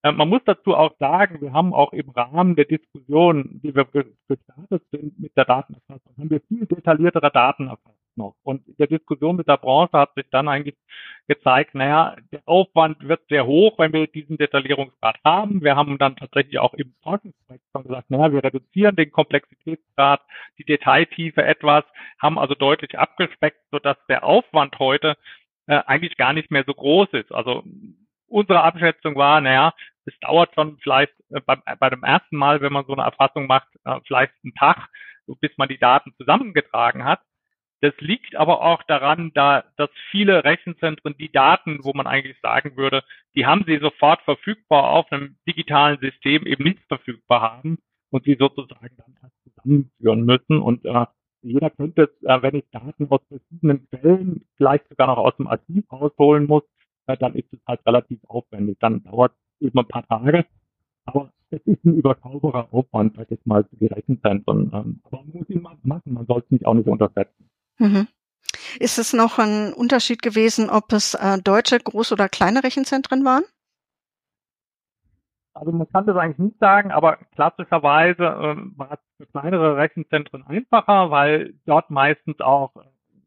Äh, 0.04 0.14
man 0.14 0.30
muss 0.30 0.42
dazu 0.46 0.74
auch 0.74 0.96
sagen, 1.00 1.42
wir 1.42 1.52
haben 1.52 1.74
auch 1.74 1.92
im 1.92 2.10
Rahmen 2.12 2.56
der 2.56 2.66
Diskussion, 2.66 3.60
die 3.62 3.76
wir 3.76 3.86
gestartet 4.30 4.84
sind 4.92 5.20
mit 5.20 5.36
der 5.36 5.46
Datenerfassung, 5.46 6.14
haben 6.18 6.30
wir 6.30 6.42
viel 6.48 6.66
detailliertere 6.66 7.32
Daten 7.32 7.68
erfasst 7.68 8.01
noch. 8.18 8.36
Und 8.44 8.68
in 8.68 8.76
der 8.78 8.88
Diskussion 8.88 9.36
mit 9.36 9.48
der 9.48 9.58
Branche 9.58 9.98
hat 9.98 10.14
sich 10.16 10.26
dann 10.32 10.48
eigentlich 10.48 10.76
gezeigt, 11.28 11.76
naja, 11.76 12.16
der 12.32 12.42
Aufwand 12.46 13.08
wird 13.08 13.22
sehr 13.30 13.46
hoch, 13.46 13.78
wenn 13.80 13.94
wir 13.94 14.08
diesen 14.08 14.38
Detaillierungsgrad 14.38 15.18
haben. 15.24 15.62
Wir 15.62 15.76
haben 15.76 15.98
dann 15.98 16.16
tatsächlich 16.16 16.60
auch 16.60 16.74
im 16.74 16.94
Forschungsprojekt 17.04 17.66
schon 17.72 17.84
gesagt, 17.84 18.10
naja, 18.10 18.32
wir 18.32 18.44
reduzieren 18.44 18.96
den 18.96 19.12
Komplexitätsgrad, 19.12 20.22
die 20.58 20.66
Detailtiefe 20.66 21.44
etwas, 21.44 21.84
haben 22.20 22.38
also 22.38 22.56
deutlich 22.56 22.98
abgespeckt, 22.98 23.60
sodass 23.72 23.98
der 24.08 24.24
Aufwand 24.24 24.78
heute 24.80 25.16
äh, 25.68 25.82
eigentlich 25.86 26.18
gar 26.18 26.34
nicht 26.34 26.52
mehr 26.52 26.64
so 26.66 26.74
groß 26.74 27.10
ist. 27.14 27.32
Also 27.32 27.64
unsere 28.28 28.62
Abschätzung 28.64 29.16
war, 29.16 29.42
naja, 29.42 29.74
es 30.06 30.18
dauert 30.20 30.54
schon 30.56 30.78
vielleicht 30.80 31.14
äh, 31.30 31.42
bei, 31.46 31.56
bei 31.56 31.90
dem 31.90 32.04
ersten 32.04 32.36
Mal, 32.36 32.62
wenn 32.62 32.74
man 32.74 32.86
so 32.86 32.94
eine 32.94 33.04
Erfassung 33.04 33.48
macht, 33.48 33.68
äh, 33.86 34.00
vielleicht 34.06 34.34
einen 34.44 34.56
Tag, 34.56 34.90
bis 35.40 35.52
man 35.58 35.70
die 35.70 35.78
Daten 35.78 36.14
zusammengetragen 36.18 37.06
hat. 37.06 37.22
Das 37.82 37.94
liegt 38.00 38.36
aber 38.36 38.62
auch 38.62 38.84
daran, 38.84 39.32
da, 39.34 39.64
dass 39.76 39.90
viele 40.12 40.44
Rechenzentren 40.44 41.16
die 41.18 41.32
Daten, 41.32 41.80
wo 41.84 41.94
man 41.94 42.06
eigentlich 42.06 42.40
sagen 42.40 42.78
würde, 42.78 43.04
die 43.36 43.48
haben 43.48 43.64
sie 43.66 43.80
sofort 43.80 44.22
verfügbar 44.22 44.92
auf 44.92 45.12
einem 45.12 45.38
digitalen 45.48 46.00
System 46.00 46.46
eben 46.46 46.64
nicht 46.64 46.80
verfügbar 46.88 47.42
haben 47.42 47.80
und 48.12 48.24
sie 48.26 48.36
sozusagen 48.40 48.96
dann 48.98 49.18
halt 49.22 49.34
zusammenführen 49.44 50.26
müssen. 50.26 50.62
Und 50.62 50.86
äh, 50.86 51.06
jeder 51.42 51.72
könnte, 51.72 52.12
äh, 52.22 52.42
wenn 52.44 52.56
ich 52.56 52.66
Daten 52.72 53.10
aus 53.10 53.22
verschiedenen 53.28 53.88
Quellen, 53.90 54.46
vielleicht 54.58 54.88
sogar 54.90 55.08
noch 55.08 55.18
aus 55.18 55.36
dem 55.38 55.48
Archiv 55.48 55.84
rausholen 55.92 56.46
muss, 56.46 56.64
äh, 57.08 57.18
dann 57.18 57.34
ist 57.34 57.52
es 57.52 57.60
halt 57.68 57.84
relativ 57.88 58.20
aufwendig. 58.28 58.78
Dann 58.80 59.04
dauert 59.04 59.34
es 59.60 59.68
eben 59.68 59.80
ein 59.80 59.88
paar 59.88 60.06
Tage. 60.08 60.46
Aber 61.06 61.32
es 61.50 61.62
ist 61.66 61.84
ein 61.84 61.96
überschaubarer 61.96 62.72
Aufwand, 62.72 63.16
sag 63.16 63.32
ich 63.32 63.44
mal, 63.46 63.64
für 63.64 63.76
die 63.78 63.88
Rechenzentren. 63.88 64.72
Ähm, 64.72 65.02
aber 65.04 65.24
man 65.24 65.32
muss 65.34 65.50
ihn 65.50 65.64
machen, 65.64 66.14
man 66.14 66.26
soll 66.28 66.44
es 66.46 66.52
nicht 66.52 66.66
auch 66.68 66.76
nicht 66.76 66.88
unterschätzen. 66.88 67.51
Mhm. 67.78 68.08
Ist 68.80 68.98
es 68.98 69.14
noch 69.14 69.40
ein 69.40 69.74
Unterschied 69.74 70.22
gewesen, 70.22 70.70
ob 70.70 70.92
es 70.94 71.14
äh, 71.14 71.38
deutsche, 71.42 71.78
groß- 71.78 72.14
oder 72.14 72.30
kleine 72.30 72.64
Rechenzentren 72.64 73.24
waren? 73.26 73.44
Also 75.54 75.72
man 75.72 75.88
kann 75.90 76.06
das 76.06 76.16
eigentlich 76.16 76.38
nicht 76.40 76.60
sagen, 76.60 76.92
aber 76.92 77.18
klassischerweise 77.36 78.24
äh, 78.24 78.78
war 78.78 78.94
es 78.94 79.00
für 79.18 79.26
kleinere 79.28 79.76
Rechenzentren 79.76 80.46
einfacher, 80.46 81.12
weil 81.12 81.54
dort 81.66 81.90
meistens 81.90 82.40
auch 82.40 82.74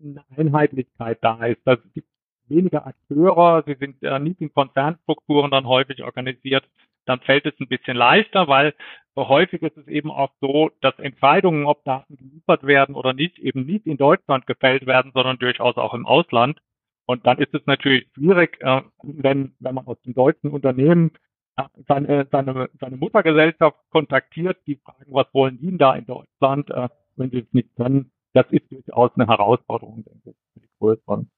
eine 0.02 0.24
Einheitlichkeit 0.36 1.18
da 1.22 1.44
ist. 1.44 1.60
Es 1.66 1.78
gibt 1.92 2.08
weniger 2.48 2.86
Akteure, 2.86 3.62
sie 3.66 3.74
sind 3.74 4.02
äh, 4.02 4.18
nicht 4.18 4.40
in 4.40 4.52
Konzernstrukturen 4.52 5.50
dann 5.50 5.66
häufig 5.66 6.02
organisiert, 6.02 6.64
dann 7.06 7.20
fällt 7.20 7.46
es 7.46 7.58
ein 7.60 7.68
bisschen 7.68 7.96
leichter, 7.96 8.48
weil 8.48 8.74
häufig 9.16 9.62
ist 9.62 9.76
es 9.76 9.86
eben 9.86 10.10
auch 10.10 10.30
so, 10.40 10.70
dass 10.80 10.98
Entscheidungen, 10.98 11.66
ob 11.66 11.84
Daten 11.84 12.16
geliefert 12.16 12.64
werden 12.64 12.94
oder 12.94 13.12
nicht, 13.12 13.38
eben 13.38 13.64
nicht 13.66 13.86
in 13.86 13.96
Deutschland 13.96 14.46
gefällt 14.46 14.86
werden, 14.86 15.12
sondern 15.14 15.38
durchaus 15.38 15.76
auch 15.76 15.94
im 15.94 16.06
Ausland. 16.06 16.58
Und 17.06 17.26
dann 17.26 17.38
ist 17.38 17.54
es 17.54 17.64
natürlich 17.66 18.08
schwierig, 18.14 18.56
äh, 18.60 18.82
wenn, 19.02 19.54
wenn 19.60 19.74
man 19.74 19.86
aus 19.86 20.00
dem 20.02 20.14
deutschen 20.14 20.50
Unternehmen 20.50 21.12
äh, 21.56 21.64
seine, 21.86 22.26
seine, 22.32 22.70
seine 22.80 22.96
Muttergesellschaft 22.96 23.78
kontaktiert, 23.90 24.58
die 24.66 24.76
fragen, 24.76 25.12
was 25.12 25.26
wollen 25.32 25.58
die 25.58 25.66
denn 25.66 25.78
da 25.78 25.94
in 25.94 26.06
Deutschland, 26.06 26.70
äh, 26.70 26.88
wenn 27.16 27.30
sie 27.30 27.40
es 27.40 27.52
nicht 27.52 27.76
können. 27.76 28.10
Das 28.32 28.46
ist 28.50 28.70
durchaus 28.72 29.12
eine 29.14 29.28
Herausforderung, 29.28 30.04
denke 30.04 30.30
ich, 30.56 30.63
größeren. 30.78 31.31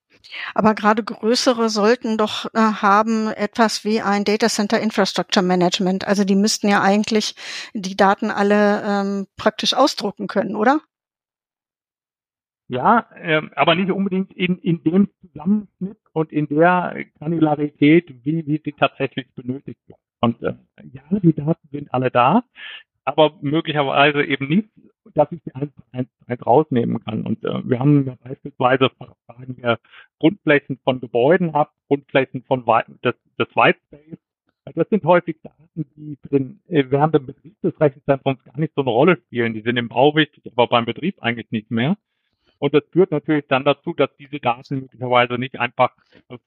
Aber 0.55 0.75
gerade 0.75 1.05
größere 1.05 1.69
sollten 1.69 2.17
doch 2.19 2.47
äh, 2.55 2.59
haben 2.59 3.29
etwas 3.29 3.85
wie 3.85 4.01
ein 4.01 4.25
Data 4.25 4.49
Center 4.49 4.81
Infrastructure 4.81 5.45
Management. 5.45 6.07
Also 6.07 6.25
die 6.25 6.37
müssten 6.37 6.69
ja 6.69 6.83
eigentlich 6.83 7.35
die 7.75 7.97
Daten 7.97 8.31
alle 8.31 8.83
ähm, 8.85 9.27
praktisch 9.37 9.75
ausdrucken 9.75 10.27
können, 10.27 10.57
oder? 10.57 10.81
Ja, 12.69 13.09
äh, 13.15 13.43
aber 13.55 13.77
nicht 13.77 13.91
unbedingt 13.91 14.33
in, 14.33 14.59
in 14.59 14.83
dem 14.83 15.09
Zusammenschnitt 15.21 15.99
und 16.13 16.33
in 16.33 16.49
der 16.49 17.05
Granularität, 17.19 18.25
wie, 18.25 18.45
wie 18.47 18.61
sie 18.65 18.73
tatsächlich 18.73 19.33
benötigt 19.35 19.81
wird. 19.87 19.99
Und 20.21 20.43
äh, 20.43 20.55
ja, 20.93 21.03
die 21.21 21.35
Daten 21.35 21.69
sind 21.71 21.95
alle 21.95 22.11
da, 22.11 22.43
aber 23.05 23.39
möglicherweise 23.41 24.25
eben 24.25 24.49
nicht, 24.49 24.69
dass 25.15 25.31
ich 25.33 25.41
sie 25.45 25.55
einfach 25.55 25.83
eins, 25.93 26.09
eins 26.27 26.47
rausnehmen 26.47 27.03
kann. 27.05 27.23
Und 27.23 27.45
äh, 27.45 27.69
wir 27.69 27.79
haben 27.79 28.07
ja 28.07 28.17
beispielsweise 28.23 28.91
fragen 29.27 29.57
wir 29.57 29.79
Grundflächen 30.19 30.79
von 30.85 31.01
Gebäuden 31.01 31.55
ab, 31.55 31.73
Grundflächen 31.89 32.43
von 32.45 32.65
des, 33.05 33.15
des 33.39 33.57
White 33.57 33.79
Space. 33.87 34.19
Das 34.75 34.89
sind 34.89 35.05
häufig 35.05 35.37
Daten, 35.43 35.87
die 35.97 36.19
für 36.23 36.29
den, 36.29 36.61
äh, 36.69 36.85
während 36.89 37.15
dem 37.15 37.27
Betrieb 37.27 37.61
des 37.63 37.81
Rechenzentrums 37.81 38.43
gar 38.45 38.59
nicht 38.59 38.75
so 38.75 38.83
eine 38.83 38.91
Rolle 38.91 39.17
spielen. 39.17 39.55
Die 39.55 39.63
sind 39.63 39.77
im 39.77 39.89
Bau 39.89 40.15
wichtig, 40.17 40.45
aber 40.53 40.67
beim 40.67 40.85
Betrieb 40.85 41.23
eigentlich 41.23 41.51
nicht 41.51 41.71
mehr. 41.71 41.97
Und 42.59 42.75
das 42.75 42.83
führt 42.91 43.11
natürlich 43.11 43.47
dann 43.49 43.65
dazu, 43.65 43.93
dass 43.93 44.09
diese 44.17 44.41
Daten 44.41 44.81
möglicherweise 44.81 45.35
nicht 45.35 45.61
einfach 45.61 45.95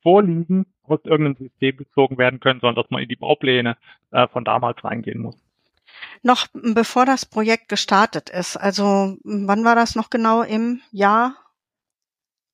vorliegen, 0.02 0.65
aus 0.84 1.00
irgendeinem 1.06 1.36
System 1.36 1.78
gezogen 1.78 2.17
werden 2.17 2.39
können, 2.39 2.60
sondern 2.60 2.84
dass 2.84 2.89
man 2.89 3.04
in 3.04 3.10
die 3.10 3.15
Baupläne 3.15 3.78
äh, 4.12 4.28
von 4.28 4.43
damals 4.43 4.84
reingehen 4.84 5.22
muss 5.22 5.49
noch 6.21 6.47
bevor 6.54 7.06
das 7.06 7.25
Projekt 7.25 7.69
gestartet 7.69 8.30
ist. 8.30 8.58
Also 8.58 9.17
wann 9.23 9.65
war 9.65 9.75
das 9.75 9.95
noch 9.95 10.10
genau 10.10 10.41
im 10.41 10.82
Jahr? 10.91 11.36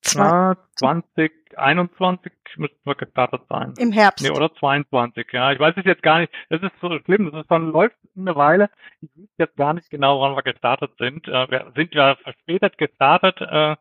Zwei 0.02 0.54
2021 0.76 2.32
müssten 2.58 2.80
wir 2.84 2.96
gestartet 2.96 3.42
sein. 3.50 3.74
Im 3.78 3.92
Herbst. 3.92 4.24
Nee, 4.24 4.30
oder 4.30 4.54
22, 4.54 5.26
ja. 5.32 5.52
Ich 5.52 5.60
weiß 5.60 5.74
es 5.78 5.86
jetzt 5.86 6.04
gar 6.04 6.20
nicht. 6.20 6.32
Das 6.50 6.62
ist 6.62 6.74
so 6.80 7.00
schlimm. 7.00 7.32
Das 7.32 7.42
ist 7.42 7.48
schon, 7.48 7.72
läuft 7.72 7.96
eine 8.16 8.36
Weile. 8.36 8.70
Ich 9.02 9.10
weiß 9.16 9.30
jetzt 9.40 9.58
gar 9.58 9.74
nicht 9.74 9.90
genau, 9.90 10.22
wann 10.22 10.36
wir 10.36 10.44
gestartet 10.44 10.92
sind. 11.00 11.28
Äh, 11.28 11.50
wir 11.50 11.72
sind 11.76 11.94
ja 11.96 12.16
verspätet 12.16 12.78
gestartet, 12.78 13.42
äh, 13.42 13.76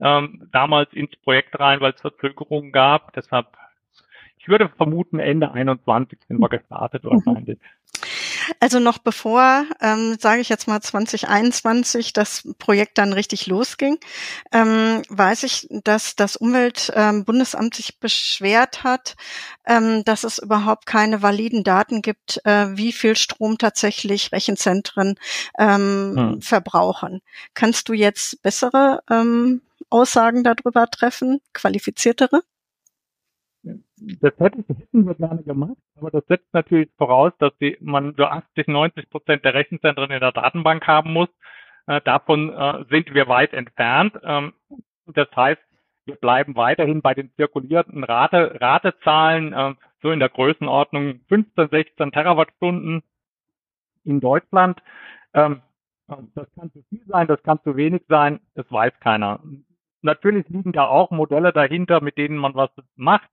ähm, 0.00 0.48
damals 0.52 0.92
ins 0.94 1.14
Projekt 1.16 1.58
rein, 1.60 1.80
weil 1.80 1.92
es 1.92 2.00
Verzögerungen 2.00 2.72
gab. 2.72 3.12
Deshalb, 3.12 3.48
ich 4.38 4.48
würde 4.48 4.70
vermuten, 4.70 5.18
Ende 5.18 5.52
21 5.52 6.18
sind 6.26 6.38
wir 6.38 6.48
gestartet 6.48 7.04
wahrscheinlich. 7.04 7.58
Also 8.60 8.80
noch 8.80 8.98
bevor, 8.98 9.66
ähm, 9.80 10.16
sage 10.18 10.40
ich 10.40 10.48
jetzt 10.48 10.68
mal 10.68 10.80
2021, 10.80 12.12
das 12.12 12.48
Projekt 12.58 12.98
dann 12.98 13.12
richtig 13.12 13.46
losging, 13.46 13.98
ähm, 14.52 15.02
weiß 15.08 15.42
ich, 15.44 15.66
dass 15.70 16.16
das 16.16 16.36
Umweltbundesamt 16.36 17.74
ähm, 17.74 17.76
sich 17.76 17.98
beschwert 17.98 18.84
hat, 18.84 19.16
ähm, 19.66 20.04
dass 20.04 20.24
es 20.24 20.38
überhaupt 20.38 20.86
keine 20.86 21.22
validen 21.22 21.64
Daten 21.64 22.02
gibt, 22.02 22.40
äh, 22.44 22.76
wie 22.76 22.92
viel 22.92 23.16
Strom 23.16 23.58
tatsächlich 23.58 24.32
Rechenzentren 24.32 25.18
ähm, 25.58 26.14
hm. 26.16 26.42
verbrauchen. 26.42 27.20
Kannst 27.54 27.88
du 27.88 27.92
jetzt 27.92 28.42
bessere 28.42 29.00
ähm, 29.10 29.62
Aussagen 29.90 30.44
darüber 30.44 30.86
treffen, 30.86 31.40
qualifiziertere? 31.52 32.42
Das 34.20 34.32
hätten, 34.38 34.64
hätten 34.68 35.06
wir 35.06 35.14
gerne 35.14 35.42
gemacht, 35.42 35.76
aber 35.96 36.10
das 36.10 36.26
setzt 36.26 36.52
natürlich 36.52 36.90
voraus, 36.96 37.32
dass 37.38 37.56
die, 37.58 37.76
man 37.80 38.14
so 38.16 38.24
80, 38.24 38.68
90 38.68 39.10
Prozent 39.10 39.44
der 39.44 39.54
Rechenzentren 39.54 40.10
in 40.10 40.20
der 40.20 40.32
Datenbank 40.32 40.86
haben 40.86 41.12
muss. 41.12 41.28
Äh, 41.86 42.00
davon 42.02 42.52
äh, 42.52 42.84
sind 42.90 43.14
wir 43.14 43.28
weit 43.28 43.52
entfernt. 43.52 44.18
Ähm, 44.22 44.52
das 45.06 45.28
heißt, 45.34 45.60
wir 46.04 46.16
bleiben 46.16 46.56
weiterhin 46.56 47.02
bei 47.02 47.14
den 47.14 47.32
zirkulierenden 47.34 48.04
Rate, 48.04 48.60
Ratezahlen, 48.60 49.52
äh, 49.52 49.74
so 50.02 50.10
in 50.10 50.20
der 50.20 50.28
Größenordnung 50.28 51.20
15, 51.28 51.68
16 51.68 52.12
Terawattstunden 52.12 53.02
in 54.04 54.20
Deutschland. 54.20 54.80
Ähm, 55.34 55.62
das 56.34 56.46
kann 56.54 56.72
zu 56.72 56.82
viel 56.88 57.04
sein, 57.06 57.26
das 57.26 57.42
kann 57.42 57.60
zu 57.62 57.76
wenig 57.76 58.02
sein, 58.08 58.40
das 58.54 58.70
weiß 58.70 58.92
keiner. 59.00 59.40
Natürlich 60.02 60.48
liegen 60.48 60.72
da 60.72 60.86
auch 60.86 61.10
Modelle 61.10 61.52
dahinter, 61.52 62.00
mit 62.00 62.18
denen 62.18 62.38
man 62.38 62.54
was 62.54 62.70
macht, 62.96 63.28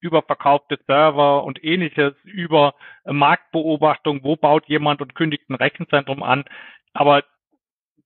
über 0.00 0.22
verkaufte 0.22 0.78
Server 0.86 1.44
und 1.44 1.62
ähnliches, 1.64 2.14
über 2.24 2.74
Marktbeobachtung, 3.04 4.22
wo 4.24 4.36
baut 4.36 4.66
jemand 4.66 5.00
und 5.00 5.14
kündigt 5.14 5.48
ein 5.48 5.54
Rechenzentrum 5.54 6.22
an. 6.22 6.44
Aber 6.92 7.22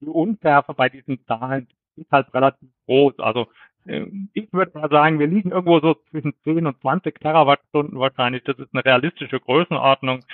die 0.00 0.08
Unschärfe 0.08 0.74
bei 0.74 0.88
diesen 0.88 1.24
Zahlen 1.26 1.68
ist 1.96 2.10
halt 2.10 2.32
relativ 2.34 2.68
groß. 2.86 3.18
Also 3.18 3.48
äh, 3.86 4.06
ich 4.34 4.52
würde 4.52 4.78
mal 4.78 4.90
sagen, 4.90 5.18
wir 5.18 5.26
liegen 5.26 5.50
irgendwo 5.52 5.80
so 5.80 5.94
zwischen 6.10 6.34
10 6.44 6.66
und 6.66 6.80
20 6.80 7.18
Terawattstunden 7.20 7.98
wahrscheinlich. 7.98 8.44
Das 8.44 8.58
ist 8.58 8.74
eine 8.74 8.84
realistische 8.84 9.40
Größenordnung. 9.40 10.24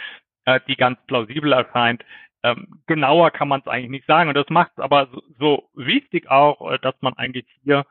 äh, 0.44 0.60
die 0.68 0.76
ganz 0.76 0.98
plausibel 1.06 1.52
erscheint. 1.52 2.04
Ähm, 2.42 2.80
genauer 2.86 3.30
kann 3.30 3.48
man 3.48 3.60
es 3.60 3.66
eigentlich 3.66 3.90
nicht 3.90 4.06
sagen. 4.06 4.28
Und 4.28 4.36
das 4.36 4.48
macht 4.48 4.72
es 4.72 4.78
aber 4.78 5.08
so, 5.12 5.22
so 5.38 5.68
wichtig 5.74 6.30
auch, 6.30 6.70
äh, 6.72 6.78
dass 6.78 6.94
man 7.00 7.14
eigentlich 7.14 7.46
hier 7.64 7.84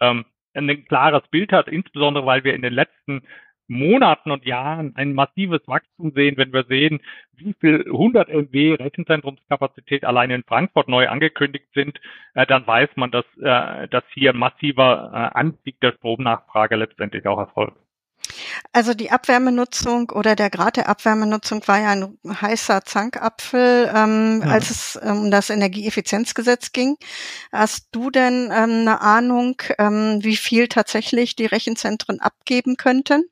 ähm, 0.00 0.24
ein 0.54 0.84
klares 0.86 1.26
Bild 1.28 1.52
hat, 1.52 1.68
insbesondere 1.68 2.26
weil 2.26 2.44
wir 2.44 2.54
in 2.54 2.62
den 2.62 2.72
letzten 2.72 3.22
Monaten 3.66 4.30
und 4.30 4.44
Jahren 4.44 4.94
ein 4.94 5.14
massives 5.14 5.66
Wachstum 5.66 6.12
sehen, 6.12 6.36
wenn 6.36 6.52
wir 6.52 6.64
sehen, 6.64 7.00
wie 7.32 7.54
viel 7.60 7.84
100 7.86 8.28
MW 8.28 8.74
Rechenzentrumskapazität 8.74 10.04
allein 10.04 10.30
in 10.30 10.44
Frankfurt 10.44 10.88
neu 10.88 11.08
angekündigt 11.08 11.66
sind, 11.74 11.98
äh, 12.34 12.46
dann 12.46 12.66
weiß 12.66 12.90
man, 12.96 13.10
dass, 13.10 13.24
äh, 13.38 13.88
dass 13.88 14.04
hier 14.12 14.30
ein 14.30 14.38
massiver 14.38 15.10
äh, 15.12 15.38
Anstieg 15.38 15.80
der 15.80 15.92
Stromnachfrage 15.92 16.76
letztendlich 16.76 17.26
auch 17.26 17.38
erfolgt. 17.38 17.78
Also 18.72 18.94
die 18.94 19.10
Abwärmenutzung 19.10 20.10
oder 20.10 20.36
der 20.36 20.50
Grad 20.50 20.76
der 20.76 20.88
Abwärmenutzung 20.88 21.66
war 21.66 21.80
ja 21.80 21.90
ein 21.90 22.18
heißer 22.28 22.82
Zankapfel, 22.82 23.90
ähm, 23.94 24.42
ja. 24.44 24.50
als 24.50 24.70
es 24.70 24.96
um 24.96 25.30
das 25.30 25.50
Energieeffizienzgesetz 25.50 26.72
ging. 26.72 26.96
Hast 27.52 27.88
du 27.92 28.10
denn 28.10 28.50
ähm, 28.52 28.80
eine 28.80 29.00
Ahnung, 29.00 29.56
ähm, 29.78 30.18
wie 30.22 30.36
viel 30.36 30.68
tatsächlich 30.68 31.36
die 31.36 31.46
Rechenzentren 31.46 32.20
abgeben 32.20 32.76
könnten? 32.76 33.24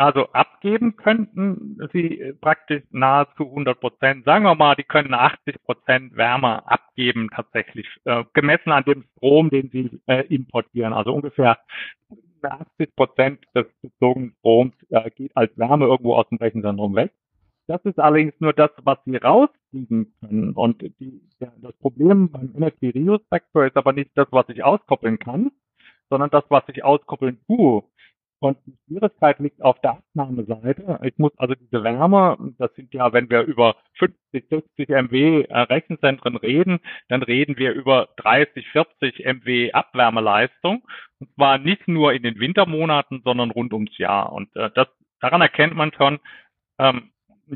Also 0.00 0.32
abgeben 0.32 0.96
könnten 0.96 1.76
sie 1.92 2.32
praktisch 2.40 2.82
nahezu 2.90 3.44
100 3.44 3.78
Prozent. 3.78 4.24
Sagen 4.24 4.46
wir 4.46 4.54
mal, 4.54 4.74
die 4.74 4.82
können 4.82 5.12
80 5.12 5.62
Prozent 5.62 6.16
Wärme 6.16 6.66
abgeben 6.66 7.28
tatsächlich, 7.36 7.86
äh, 8.06 8.24
gemessen 8.32 8.72
an 8.72 8.84
dem 8.84 9.04
Strom, 9.12 9.50
den 9.50 9.68
sie 9.68 10.00
äh, 10.06 10.24
importieren. 10.34 10.94
Also 10.94 11.12
ungefähr 11.12 11.58
80 12.44 12.94
Prozent 12.96 13.44
des 13.54 13.66
bezogenen 13.82 14.34
Stroms 14.38 14.74
äh, 14.90 15.10
geht 15.10 15.36
als 15.36 15.56
Wärme 15.56 15.86
irgendwo 15.86 16.14
aus 16.14 16.28
dem 16.28 16.38
Rechenzentrum 16.38 16.94
weg. 16.94 17.12
Das 17.66 17.84
ist 17.84 18.00
allerdings 18.00 18.34
nur 18.40 18.52
das, 18.52 18.70
was 18.82 18.98
sie 19.04 19.16
rauskriegen 19.16 20.12
können. 20.20 20.52
Und 20.54 20.82
die, 20.82 21.22
ja, 21.38 21.52
das 21.58 21.72
Problem 21.78 22.30
beim 22.30 22.52
Energy 22.56 22.90
Reuse 22.90 23.24
Factor 23.28 23.66
ist 23.66 23.76
aber 23.76 23.92
nicht 23.92 24.10
das, 24.16 24.26
was 24.32 24.48
ich 24.48 24.64
auskoppeln 24.64 25.18
kann, 25.18 25.52
sondern 26.08 26.30
das, 26.30 26.44
was 26.48 26.64
ich 26.68 26.82
auskoppeln 26.82 27.38
tue. 27.46 27.84
Und 28.40 28.56
die 28.64 28.74
Schwierigkeit 28.86 29.38
liegt 29.38 29.60
auf 29.60 29.78
der 29.80 29.98
Abnahmeseite. 29.98 30.98
Ich 31.02 31.18
muss 31.18 31.32
also 31.38 31.54
diese 31.54 31.84
Wärme, 31.84 32.38
das 32.56 32.74
sind 32.74 32.92
ja, 32.94 33.12
wenn 33.12 33.28
wir 33.28 33.42
über 33.42 33.76
50, 33.98 34.48
60 34.48 34.88
MW 34.88 35.46
Rechenzentren 35.50 36.36
reden, 36.36 36.80
dann 37.08 37.22
reden 37.22 37.58
wir 37.58 37.72
über 37.72 38.08
30, 38.16 38.66
40 38.68 39.26
MW 39.26 39.72
Abwärmeleistung. 39.72 40.82
Und 41.18 41.34
zwar 41.34 41.58
nicht 41.58 41.86
nur 41.86 42.14
in 42.14 42.22
den 42.22 42.40
Wintermonaten, 42.40 43.20
sondern 43.24 43.50
rund 43.50 43.74
ums 43.74 43.96
Jahr. 43.98 44.32
Und 44.32 44.54
äh, 44.56 44.70
das, 44.74 44.88
daran 45.20 45.42
erkennt 45.42 45.74
man 45.74 45.92
schon, 45.92 46.18
ähm, 46.78 47.10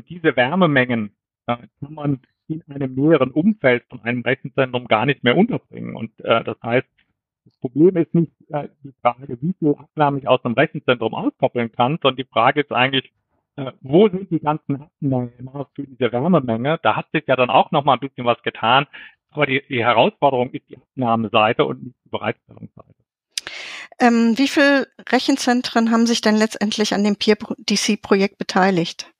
diese 0.07 0.35
Wärmemengen 0.35 1.15
äh, 1.47 1.57
kann 1.79 1.93
man 1.95 2.19
in 2.47 2.63
einem 2.69 2.93
näheren 2.93 3.31
Umfeld 3.31 3.85
von 3.89 4.03
einem 4.03 4.21
Rechenzentrum 4.21 4.87
gar 4.87 5.07
nicht 5.07 5.23
mehr 5.23 5.35
unterbringen. 5.35 5.95
Und 5.95 6.11
äh, 6.19 6.43
das 6.43 6.57
heißt, 6.61 6.87
das 7.45 7.55
Problem 7.59 7.95
ist 7.95 8.13
nicht 8.13 8.31
äh, 8.49 8.67
die 8.83 8.93
Frage, 9.01 9.37
wie 9.41 9.53
viel 9.59 9.75
Abwärme 9.77 10.19
ich 10.19 10.27
aus 10.27 10.43
einem 10.43 10.55
Rechenzentrum 10.55 11.13
auskoppeln 11.13 11.71
kann, 11.71 11.99
sondern 12.01 12.17
die 12.17 12.29
Frage 12.29 12.61
ist 12.61 12.71
eigentlich, 12.71 13.11
äh, 13.55 13.71
wo 13.81 14.09
sind 14.09 14.31
die 14.31 14.39
ganzen 14.39 14.81
Abnehmer 14.81 15.69
für 15.75 15.83
diese 15.83 16.11
Wärmemenge? 16.11 16.79
Da 16.81 16.95
hat 16.95 17.07
sich 17.11 17.23
ja 17.27 17.35
dann 17.35 17.49
auch 17.49 17.71
noch 17.71 17.85
mal 17.85 17.93
ein 17.93 17.99
bisschen 17.99 18.25
was 18.25 18.41
getan. 18.41 18.87
Aber 19.29 19.45
die, 19.45 19.61
die 19.69 19.83
Herausforderung 19.83 20.51
ist 20.51 20.67
die 20.69 20.77
Abnahmeseite 20.77 21.65
und 21.65 21.83
nicht 21.83 21.95
die 22.05 22.09
Bereitstellungsseite. 22.09 22.95
Ähm, 23.99 24.37
wie 24.37 24.47
viele 24.47 24.87
Rechenzentren 25.09 25.91
haben 25.91 26.05
sich 26.05 26.21
denn 26.21 26.35
letztendlich 26.35 26.93
an 26.93 27.03
dem 27.03 27.15
Peer-DC-Projekt 27.15 28.37
beteiligt? 28.37 29.13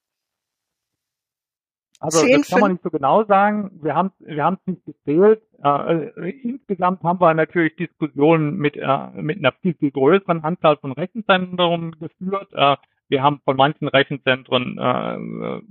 Also 2.05 2.25
10, 2.25 2.37
das 2.37 2.49
kann 2.49 2.59
man 2.59 2.71
nicht 2.73 2.83
so 2.83 2.89
genau 2.89 3.23
sagen. 3.25 3.71
Wir 3.81 3.95
haben 3.95 4.11
wir 4.19 4.43
haben 4.43 4.57
es 4.61 4.67
nicht 4.67 4.85
gezählt. 4.85 5.41
Äh, 5.63 6.05
äh, 6.05 6.29
insgesamt 6.41 7.03
haben 7.03 7.19
wir 7.19 7.33
natürlich 7.33 7.75
Diskussionen 7.75 8.57
mit 8.57 8.77
äh, 8.77 9.07
mit 9.15 9.39
einer 9.39 9.51
viel 9.61 9.73
viel 9.75 9.91
größeren 9.91 10.43
Anzahl 10.43 10.77
von 10.77 10.91
Rechenzentren 10.91 11.91
geführt. 11.99 12.49
Äh, 12.53 12.77
wir 13.09 13.23
haben 13.23 13.41
von 13.43 13.57
manchen 13.57 13.87
Rechenzentren 13.87 14.77
äh, 14.77 15.61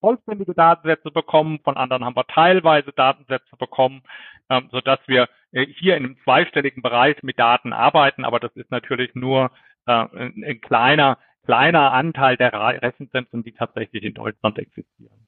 vollständige 0.00 0.54
Datensätze 0.54 1.10
bekommen, 1.10 1.60
von 1.64 1.76
anderen 1.76 2.04
haben 2.04 2.16
wir 2.16 2.26
teilweise 2.26 2.92
Datensätze 2.92 3.56
bekommen, 3.58 4.02
äh, 4.48 4.60
so 4.70 4.80
dass 4.80 5.00
wir 5.06 5.28
äh, 5.52 5.66
hier 5.66 5.96
in 5.96 6.04
einem 6.04 6.16
zweistelligen 6.24 6.82
Bereich 6.82 7.22
mit 7.22 7.38
Daten 7.38 7.72
arbeiten. 7.72 8.24
Aber 8.24 8.38
das 8.38 8.54
ist 8.54 8.70
natürlich 8.70 9.14
nur 9.14 9.50
äh, 9.86 9.92
ein, 9.92 10.44
ein 10.44 10.60
kleiner 10.60 11.18
kleiner 11.44 11.92
Anteil 11.92 12.36
der 12.36 12.52
Rechenzentren, 12.52 13.42
die 13.42 13.52
tatsächlich 13.52 14.02
in 14.02 14.14
Deutschland 14.14 14.58
existieren. 14.58 15.26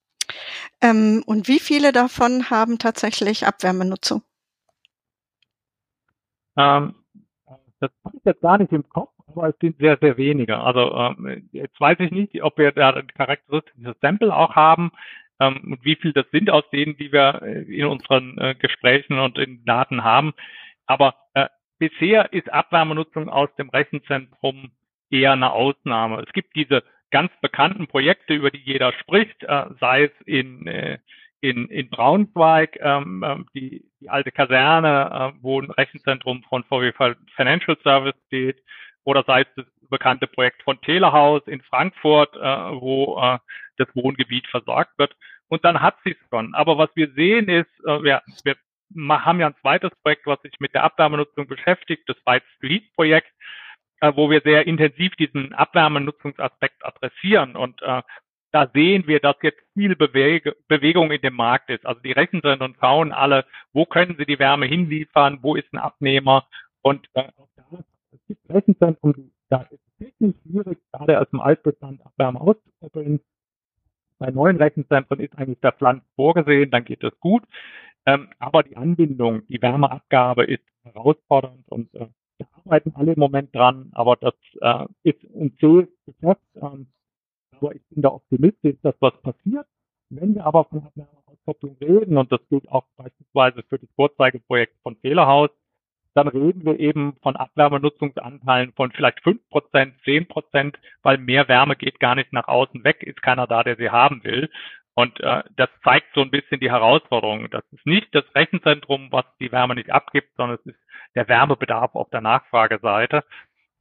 Ähm, 0.86 1.22
und 1.26 1.48
wie 1.48 1.58
viele 1.58 1.92
davon 1.92 2.50
haben 2.50 2.78
tatsächlich 2.78 3.46
Abwärmenutzung? 3.46 4.22
Ähm, 6.56 6.94
das 7.80 7.90
habe 8.04 8.16
ich 8.16 8.24
jetzt 8.24 8.40
gar 8.40 8.58
nicht 8.58 8.72
im 8.72 8.88
Kopf, 8.88 9.12
aber 9.26 9.48
es 9.48 9.58
sind 9.60 9.78
sehr, 9.78 9.98
sehr 10.00 10.16
wenige. 10.16 10.58
Also 10.58 10.94
ähm, 10.94 11.48
jetzt 11.52 11.78
weiß 11.80 11.98
ich 12.00 12.10
nicht, 12.10 12.42
ob 12.42 12.58
wir 12.58 12.72
da 12.72 12.90
ein 12.90 13.06
charakteristisches 13.08 13.96
Sample 14.00 14.34
auch 14.34 14.54
haben 14.54 14.92
ähm, 15.40 15.72
und 15.72 15.84
wie 15.84 15.96
viel 15.96 16.12
das 16.12 16.26
sind 16.30 16.50
aus 16.50 16.64
denen, 16.70 16.96
die 16.96 17.12
wir 17.12 17.42
äh, 17.42 17.62
in 17.62 17.86
unseren 17.86 18.38
äh, 18.38 18.54
Gesprächen 18.54 19.18
und 19.18 19.38
in 19.38 19.64
Daten 19.64 20.04
haben. 20.04 20.34
Aber 20.86 21.14
äh, 21.34 21.48
bisher 21.78 22.32
ist 22.32 22.52
Abwärmenutzung 22.52 23.28
aus 23.28 23.54
dem 23.56 23.68
Rechenzentrum 23.70 24.70
eher 25.10 25.32
eine 25.32 25.52
Ausnahme. 25.52 26.22
Es 26.26 26.32
gibt 26.32 26.54
diese 26.56 26.82
ganz 27.10 27.32
bekannten 27.40 27.86
Projekte, 27.86 28.34
über 28.34 28.50
die 28.50 28.62
jeder 28.62 28.92
spricht, 28.94 29.42
äh, 29.44 29.66
sei 29.80 30.04
es 30.04 30.12
in, 30.26 30.66
äh, 30.66 30.98
in, 31.40 31.68
in 31.68 31.88
Braunschweig, 31.90 32.78
ähm, 32.80 33.24
ähm, 33.26 33.46
die, 33.54 33.84
die 34.00 34.08
alte 34.08 34.32
Kaserne, 34.32 35.34
äh, 35.36 35.38
wo 35.42 35.60
ein 35.60 35.70
Rechenzentrum 35.70 36.42
von 36.44 36.64
VW 36.64 36.92
Financial 37.36 37.76
Service 37.82 38.16
steht, 38.26 38.62
oder 39.04 39.22
sei 39.24 39.42
es 39.42 39.46
das 39.56 39.66
bekannte 39.88 40.26
Projekt 40.26 40.62
von 40.62 40.80
Telehaus 40.80 41.42
in 41.46 41.62
Frankfurt, 41.62 42.34
äh, 42.36 42.40
wo 42.40 43.20
äh, 43.20 43.38
das 43.76 43.88
Wohngebiet 43.94 44.46
versorgt 44.48 44.98
wird. 44.98 45.14
Und 45.48 45.64
dann 45.64 45.80
hat 45.80 45.96
sie 46.04 46.12
es 46.12 46.28
schon. 46.28 46.54
Aber 46.54 46.76
was 46.76 46.90
wir 46.96 47.10
sehen 47.12 47.48
ist, 47.48 47.70
äh, 47.86 48.02
wir, 48.02 48.22
wir 48.42 48.56
haben 49.24 49.40
ja 49.40 49.46
ein 49.46 49.56
zweites 49.60 49.90
Projekt, 50.02 50.26
was 50.26 50.40
sich 50.42 50.54
mit 50.58 50.74
der 50.74 50.84
Abwärmenutzung 50.84 51.46
beschäftigt, 51.46 52.08
das 52.08 52.16
White 52.24 52.46
Street 52.56 52.92
Projekt 52.94 53.30
äh, 54.00 54.12
wo 54.14 54.30
wir 54.30 54.40
sehr 54.42 54.66
intensiv 54.66 55.14
diesen 55.16 55.52
Abwärmenutzungsaspekt 55.52 56.84
adressieren. 56.84 57.56
Und 57.56 57.80
äh, 57.82 58.02
da 58.52 58.70
sehen 58.72 59.06
wir, 59.06 59.20
dass 59.20 59.36
jetzt 59.42 59.60
viel 59.74 59.96
Bewege 59.96 60.56
Bewegung 60.68 61.10
in 61.10 61.20
dem 61.20 61.34
Markt 61.34 61.70
ist. 61.70 61.84
Also 61.84 62.00
die 62.00 62.12
Rechenzentren 62.12 62.76
schauen 62.80 63.12
alle, 63.12 63.44
wo 63.72 63.84
können 63.84 64.16
sie 64.18 64.26
die 64.26 64.38
Wärme 64.38 64.66
hinliefern, 64.66 65.38
wo 65.42 65.56
ist 65.56 65.72
ein 65.72 65.78
Abnehmer. 65.78 66.46
Und 66.82 67.08
äh, 67.14 67.28
es 68.12 68.20
gibt 68.28 68.50
Rechenzentren, 68.50 69.32
da 69.48 69.62
ist 69.62 69.72
es 69.72 70.06
technisch 70.06 70.36
schwierig, 70.42 70.78
gerade 70.92 71.20
aus 71.20 71.28
dem 71.30 71.40
Altbestand 71.40 72.04
Abwärme 72.04 72.40
auszukoppeln. 72.40 73.20
Bei 74.18 74.30
neuen 74.30 74.56
Rechenzentren 74.56 75.20
ist 75.20 75.36
eigentlich 75.36 75.60
der 75.60 75.72
Pflanz 75.72 76.02
vorgesehen, 76.14 76.70
dann 76.70 76.84
geht 76.84 77.02
das 77.02 77.18
gut. 77.20 77.42
Ähm, 78.06 78.30
aber 78.38 78.62
die 78.62 78.76
Anbindung, 78.76 79.46
die 79.48 79.60
Wärmeabgabe 79.60 80.44
ist 80.44 80.62
herausfordernd 80.84 81.68
und 81.68 81.92
äh, 81.94 82.06
arbeiten 82.66 82.92
alle 82.94 83.12
im 83.12 83.18
Moment 83.18 83.54
dran, 83.54 83.90
aber 83.92 84.16
das 84.16 84.34
äh, 84.60 84.86
ist 85.02 85.22
ein 85.34 85.56
zähes 85.58 85.88
Geschäft. 86.04 86.40
Ähm, 86.56 86.88
aber 87.52 87.74
ich 87.74 87.82
bin 87.88 88.02
da 88.02 88.10
optimistisch, 88.10 88.76
dass 88.82 88.94
was 89.00 89.14
passiert. 89.22 89.66
Wenn 90.10 90.34
wir 90.34 90.44
aber 90.44 90.64
von 90.64 90.84
Abwärmeauskopplung 90.84 91.76
reden, 91.80 92.16
und 92.18 92.30
das 92.30 92.40
gilt 92.48 92.68
auch 92.68 92.84
beispielsweise 92.96 93.62
für 93.68 93.78
das 93.78 93.88
Vorzeigeprojekt 93.96 94.76
von 94.82 94.96
Fehlerhaus, 94.96 95.50
dann 96.14 96.28
reden 96.28 96.64
wir 96.64 96.78
eben 96.80 97.16
von 97.22 97.36
Abwärmenutzungsanteilen 97.36 98.72
von 98.72 98.90
vielleicht 98.92 99.20
fünf 99.22 99.46
Prozent, 99.50 99.94
zehn 100.04 100.26
Prozent, 100.26 100.78
weil 101.02 101.18
mehr 101.18 101.48
Wärme 101.48 101.76
geht 101.76 102.00
gar 102.00 102.14
nicht 102.14 102.32
nach 102.32 102.48
außen 102.48 102.84
weg, 102.84 103.02
ist 103.02 103.22
keiner 103.22 103.46
da, 103.46 103.62
der 103.62 103.76
sie 103.76 103.90
haben 103.90 104.24
will. 104.24 104.48
Und 104.98 105.20
äh, 105.20 105.42
das 105.56 105.68
zeigt 105.84 106.14
so 106.14 106.22
ein 106.22 106.30
bisschen 106.30 106.58
die 106.58 106.70
Herausforderung. 106.70 107.50
Das 107.50 107.64
ist 107.70 107.84
nicht 107.86 108.08
das 108.14 108.24
Rechenzentrum, 108.34 109.12
was 109.12 109.26
die 109.38 109.52
Wärme 109.52 109.74
nicht 109.74 109.90
abgibt, 109.90 110.34
sondern 110.36 110.58
es 110.58 110.66
ist 110.72 110.80
der 111.14 111.28
Wärmebedarf 111.28 111.94
auf 111.94 112.08
der 112.08 112.22
Nachfrageseite, 112.22 113.22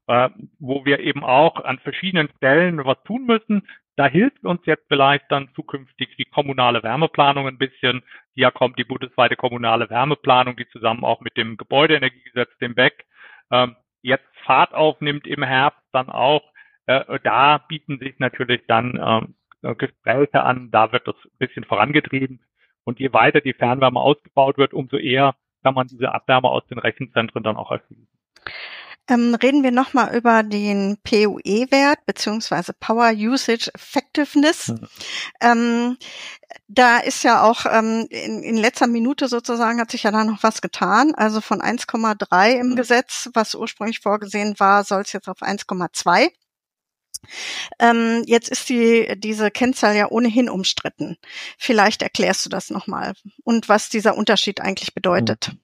äh, 0.08 0.30
wo 0.60 0.84
wir 0.84 1.00
eben 1.00 1.24
auch 1.24 1.64
an 1.64 1.80
verschiedenen 1.80 2.30
Stellen 2.36 2.84
was 2.84 3.02
tun 3.04 3.26
müssen. 3.26 3.66
Da 3.96 4.08
hilft 4.08 4.44
uns 4.44 4.60
jetzt 4.66 4.90
vielleicht 4.90 5.32
dann 5.32 5.48
zukünftig 5.56 6.18
die 6.18 6.26
kommunale 6.26 6.84
Wärmeplanung 6.84 7.48
ein 7.48 7.58
bisschen. 7.58 8.04
Hier 8.34 8.52
kommt 8.52 8.78
die 8.78 8.84
bundesweite 8.84 9.38
kommunale 9.38 9.90
Wärmeplanung, 9.90 10.58
die 10.58 10.68
zusammen 10.68 11.06
auch 11.06 11.22
mit 11.22 11.38
dem 11.38 11.56
Gebäudeenergiegesetz, 11.56 12.50
dem 12.58 12.76
BEC, 12.76 13.06
äh, 13.52 13.68
jetzt 14.02 14.28
Fahrt 14.44 14.74
aufnimmt 14.74 15.28
im 15.28 15.44
Herbst 15.44 15.88
dann 15.94 16.10
auch. 16.10 16.44
Äh, 16.88 17.20
da 17.24 17.58
bieten 17.58 18.00
sich 18.00 18.20
natürlich 18.20 18.64
dann 18.68 18.98
äh, 18.98 19.28
Gespräche 19.74 20.44
an, 20.44 20.70
da 20.72 20.92
wird 20.92 21.08
das 21.08 21.16
ein 21.26 21.38
bisschen 21.40 21.64
vorangetrieben. 21.64 22.40
Und 22.84 23.00
je 23.00 23.12
weiter 23.14 23.42
die 23.42 23.54
Fernwärme 23.54 24.00
ausgebaut 24.00 24.58
wird, 24.58 24.74
umso 24.74 24.98
eher 24.98 25.36
kann 25.64 25.74
man 25.74 25.88
diese 25.88 26.14
Abwärme 26.14 26.50
aus 26.50 26.68
den 26.68 26.78
Rechenzentren 26.78 27.44
dann 27.44 27.58
auch 27.58 27.72
erschließen. 27.72 28.08
Ähm, 29.08 29.36
reden 29.36 29.62
wir 29.62 29.72
nochmal 29.72 30.16
über 30.16 30.42
den 30.42 30.98
PUE-Wert 31.04 32.06
beziehungsweise 32.08 32.74
Power 32.74 33.12
Usage 33.14 33.70
Effectiveness. 33.76 34.70
Mhm. 34.70 34.88
Ähm, 35.42 35.98
da 36.68 36.98
ist 36.98 37.24
ja 37.24 37.44
auch 37.44 37.68
ähm, 37.72 38.08
in, 38.10 38.42
in 38.42 38.58
letzter 38.58 38.88
Minute 38.88 39.28
sozusagen 39.28 39.80
hat 39.80 39.92
sich 39.92 40.04
ja 40.04 40.12
da 40.12 40.24
noch 40.24 40.42
was 40.42 40.62
getan. 40.62 41.14
Also 41.14 41.40
von 41.40 41.62
1,3 41.62 42.60
im 42.60 42.70
mhm. 42.70 42.76
Gesetz, 42.76 43.30
was 43.34 43.54
ursprünglich 43.54 44.00
vorgesehen 44.00 44.56
war, 44.58 44.84
soll 44.84 45.02
es 45.02 45.14
jetzt 45.14 45.30
auf 45.30 45.42
1,2. 45.42 46.32
Ähm, 47.80 48.24
jetzt 48.26 48.50
ist 48.50 48.70
die, 48.70 49.14
diese 49.18 49.52
Kennzahl 49.52 49.96
ja 49.96 50.10
ohnehin 50.10 50.50
umstritten. 50.50 51.18
Vielleicht 51.58 52.02
erklärst 52.02 52.46
du 52.46 52.50
das 52.50 52.70
nochmal 52.70 53.14
und 53.44 53.70
was 53.70 53.90
dieser 53.90 54.18
Unterschied 54.18 54.62
eigentlich 54.62 54.94
bedeutet. 54.94 55.56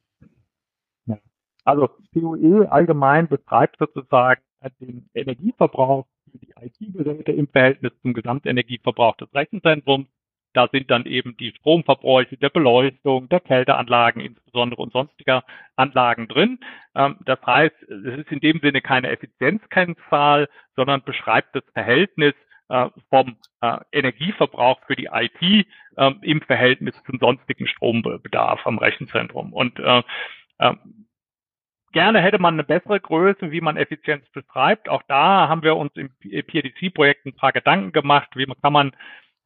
Ja. 1.05 1.17
Also 1.63 1.89
POE 2.13 2.71
allgemein 2.71 3.27
beschreibt 3.27 3.77
sozusagen 3.79 4.41
den 4.79 5.09
Energieverbrauch 5.13 6.05
für 6.31 6.37
die 6.37 6.53
IT-Geräte 6.59 7.31
im 7.31 7.47
Verhältnis 7.47 7.93
zum 8.01 8.13
Gesamtenergieverbrauch 8.13 9.17
des 9.17 9.33
Rechenzentrums 9.33 10.07
da 10.53 10.67
sind 10.71 10.91
dann 10.91 11.05
eben 11.05 11.37
die 11.37 11.51
Stromverbräuche 11.51 12.37
der 12.37 12.49
Beleuchtung, 12.49 13.29
der 13.29 13.39
Kälteanlagen 13.39 14.21
insbesondere 14.21 14.81
und 14.81 14.93
sonstiger 14.93 15.43
Anlagen 15.75 16.27
drin. 16.27 16.59
Ähm, 16.95 17.17
das 17.25 17.39
heißt, 17.45 17.75
es 17.83 18.19
ist 18.19 18.31
in 18.31 18.39
dem 18.39 18.59
Sinne 18.59 18.81
keine 18.81 19.09
Effizienzkennzahl, 19.09 20.49
sondern 20.75 21.03
beschreibt 21.03 21.55
das 21.55 21.63
Verhältnis 21.73 22.33
äh, 22.69 22.89
vom 23.09 23.37
äh, 23.61 23.77
Energieverbrauch 23.91 24.79
für 24.87 24.95
die 24.95 25.09
IT 25.11 25.41
äh, 25.41 26.11
im 26.21 26.41
Verhältnis 26.41 26.95
zum 27.05 27.19
sonstigen 27.19 27.67
Strombedarf 27.67 28.65
am 28.65 28.77
Rechenzentrum. 28.77 29.53
Und 29.53 29.79
äh, 29.79 30.03
äh, 30.59 30.73
gerne 31.91 32.21
hätte 32.21 32.39
man 32.39 32.55
eine 32.55 32.63
bessere 32.63 32.99
Größe, 32.99 33.51
wie 33.51 33.61
man 33.61 33.77
Effizienz 33.77 34.27
beschreibt. 34.29 34.89
Auch 34.89 35.03
da 35.07 35.49
haben 35.49 35.63
wir 35.63 35.75
uns 35.75 35.91
im 35.95 36.09
PRDC-Projekt 36.19 37.25
ein 37.25 37.35
paar 37.35 37.51
Gedanken 37.51 37.91
gemacht, 37.91 38.29
wie 38.35 38.45
man 38.45 38.59
kann 38.61 38.73
man 38.73 38.91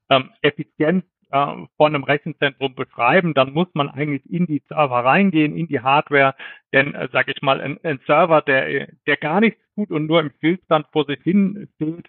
ähm, 0.09 0.31
Effizienz 0.41 1.05
äh, 1.31 1.55
von 1.77 1.95
einem 1.95 2.03
Rechenzentrum 2.03 2.75
beschreiben, 2.75 3.33
dann 3.33 3.53
muss 3.53 3.67
man 3.73 3.89
eigentlich 3.89 4.21
in 4.31 4.45
die 4.45 4.61
Server 4.67 5.03
reingehen, 5.03 5.55
in 5.55 5.67
die 5.67 5.81
Hardware, 5.81 6.35
denn 6.73 6.93
äh, 6.93 7.09
sage 7.11 7.31
ich 7.35 7.41
mal, 7.41 7.61
ein, 7.61 7.79
ein, 7.83 7.99
Server, 8.05 8.41
der 8.41 8.87
der 9.07 9.17
gar 9.17 9.41
nichts 9.41 9.59
tut 9.75 9.91
und 9.91 10.07
nur 10.07 10.19
im 10.19 10.31
Stillstand 10.37 10.87
vor 10.91 11.05
sich 11.05 11.21
hin 11.23 11.67
steht, 11.75 12.07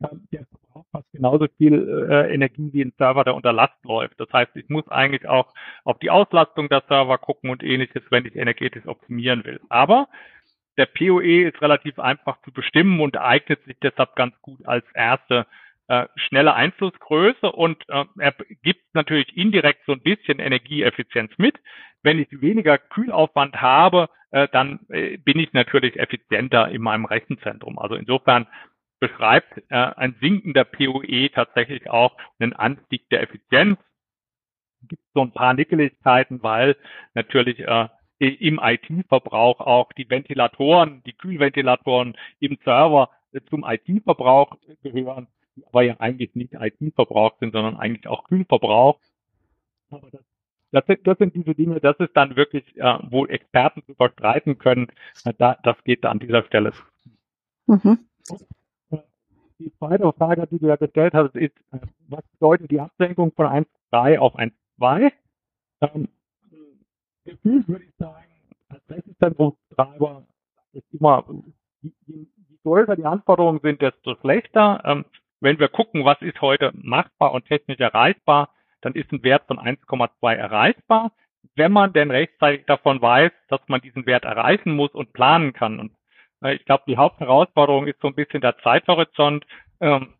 äh, 0.00 0.08
der 0.32 0.46
verbraucht 0.46 0.88
fast 0.92 1.12
genauso 1.12 1.46
viel 1.58 2.08
äh, 2.10 2.32
Energie 2.32 2.70
wie 2.72 2.82
ein 2.82 2.94
Server, 2.96 3.24
der 3.24 3.34
unter 3.34 3.52
Last 3.52 3.84
läuft. 3.84 4.18
Das 4.20 4.32
heißt, 4.32 4.54
ich 4.56 4.68
muss 4.68 4.86
eigentlich 4.88 5.28
auch 5.28 5.52
auf 5.84 5.98
die 5.98 6.10
Auslastung 6.10 6.68
der 6.68 6.82
Server 6.88 7.18
gucken 7.18 7.50
und 7.50 7.62
ähnliches, 7.62 8.02
wenn 8.10 8.26
ich 8.26 8.36
energetisch 8.36 8.86
optimieren 8.86 9.44
will. 9.44 9.60
Aber 9.68 10.08
der 10.78 10.86
PoE 10.86 11.48
ist 11.48 11.60
relativ 11.60 11.98
einfach 11.98 12.40
zu 12.42 12.52
bestimmen 12.52 13.00
und 13.00 13.16
eignet 13.18 13.62
sich 13.64 13.76
deshalb 13.82 14.16
ganz 14.16 14.34
gut 14.40 14.66
als 14.66 14.84
erste 14.94 15.46
äh, 15.92 16.08
schnelle 16.16 16.54
Einflussgröße 16.54 17.52
und 17.52 17.86
äh, 17.90 18.06
er 18.18 18.34
gibt 18.62 18.82
natürlich 18.94 19.36
indirekt 19.36 19.84
so 19.84 19.92
ein 19.92 20.00
bisschen 20.00 20.38
Energieeffizienz 20.38 21.32
mit. 21.36 21.58
Wenn 22.02 22.18
ich 22.18 22.28
weniger 22.40 22.78
Kühlaufwand 22.78 23.60
habe, 23.60 24.08
äh, 24.30 24.48
dann 24.52 24.80
äh, 24.88 25.18
bin 25.18 25.38
ich 25.38 25.52
natürlich 25.52 25.98
effizienter 25.98 26.70
in 26.70 26.80
meinem 26.80 27.04
Rechenzentrum. 27.04 27.78
Also 27.78 27.96
insofern 27.96 28.46
beschreibt 29.00 29.58
äh, 29.68 29.74
ein 29.74 30.16
sinkender 30.18 30.64
PoE 30.64 31.28
tatsächlich 31.30 31.90
auch 31.90 32.16
einen 32.38 32.54
Anstieg 32.54 33.06
der 33.10 33.24
Effizienz. 33.24 33.78
Gibt 34.88 35.02
so 35.12 35.20
ein 35.20 35.32
paar 35.32 35.52
Nickeligkeiten, 35.52 36.42
weil 36.42 36.74
natürlich 37.12 37.60
äh, 37.60 37.88
im 38.18 38.58
IT-Verbrauch 38.62 39.60
auch 39.60 39.92
die 39.92 40.08
Ventilatoren, 40.08 41.02
die 41.04 41.12
Kühlventilatoren 41.12 42.16
im 42.40 42.56
Server 42.64 43.10
äh, 43.32 43.42
zum 43.50 43.66
IT-Verbrauch 43.68 44.56
gehören 44.82 45.26
aber 45.66 45.82
ja 45.82 45.96
eigentlich 45.98 46.34
nicht 46.34 46.54
IT-Verbrauch 46.54 47.38
sind, 47.38 47.52
sondern 47.52 47.76
eigentlich 47.76 48.06
auch 48.06 48.24
Kühlverbrauch. 48.24 48.98
Aber 49.90 50.10
das, 50.10 50.22
das, 50.70 50.86
sind, 50.86 51.06
das 51.06 51.18
sind 51.18 51.34
diese 51.34 51.54
Dinge, 51.54 51.80
das 51.80 51.98
ist 51.98 52.16
dann 52.16 52.36
wirklich, 52.36 52.64
äh, 52.76 52.98
wo 53.10 53.26
Experten 53.26 53.82
drüber 53.86 54.10
streiten 54.10 54.58
können. 54.58 54.88
Da, 55.38 55.58
das 55.62 55.82
geht 55.84 56.04
da 56.04 56.10
an 56.10 56.18
dieser 56.18 56.44
Stelle. 56.44 56.72
Mhm. 57.66 57.98
Die 59.58 59.72
zweite 59.78 60.12
Frage, 60.14 60.46
die 60.48 60.58
du 60.58 60.66
ja 60.66 60.76
gestellt 60.76 61.14
hast, 61.14 61.36
ist, 61.36 61.56
äh, 61.72 61.78
was 62.08 62.24
bedeutet 62.32 62.70
die 62.70 62.80
Absenkung 62.80 63.32
von 63.32 63.46
1,3 63.46 64.18
auf 64.18 64.34
1,2? 64.36 65.12
Ähm, 65.82 66.08
gefühlt 67.24 67.68
würde 67.68 67.84
ich 67.84 67.94
sagen, 67.98 68.26
als 68.68 68.82
Rechenzentrumstreiber 68.88 70.26
ist 70.72 70.92
immer, 70.92 71.24
je, 71.82 71.92
je 72.06 72.26
größer 72.64 72.96
die 72.96 73.04
Anforderungen 73.04 73.60
sind, 73.62 73.82
desto 73.82 74.16
schlechter. 74.16 74.82
Ähm, 74.84 75.04
wenn 75.42 75.58
wir 75.58 75.68
gucken, 75.68 76.04
was 76.04 76.22
ist 76.22 76.40
heute 76.40 76.70
machbar 76.74 77.32
und 77.32 77.46
technisch 77.46 77.80
erreichbar, 77.80 78.50
dann 78.80 78.94
ist 78.94 79.12
ein 79.12 79.22
Wert 79.22 79.46
von 79.46 79.58
1,2 79.58 80.34
erreichbar, 80.34 81.12
wenn 81.56 81.72
man 81.72 81.92
denn 81.92 82.10
rechtzeitig 82.10 82.64
davon 82.66 83.02
weiß, 83.02 83.32
dass 83.48 83.60
man 83.66 83.80
diesen 83.80 84.06
Wert 84.06 84.24
erreichen 84.24 84.74
muss 84.74 84.92
und 84.92 85.12
planen 85.12 85.52
kann. 85.52 85.80
Und 85.80 85.92
äh, 86.42 86.54
ich 86.54 86.64
glaube, 86.64 86.84
die 86.86 86.96
Hauptherausforderung 86.96 87.86
ist 87.88 88.00
so 88.00 88.08
ein 88.08 88.14
bisschen 88.14 88.40
der 88.40 88.56
Zeithorizont, 88.58 89.44
ähm, 89.80 90.14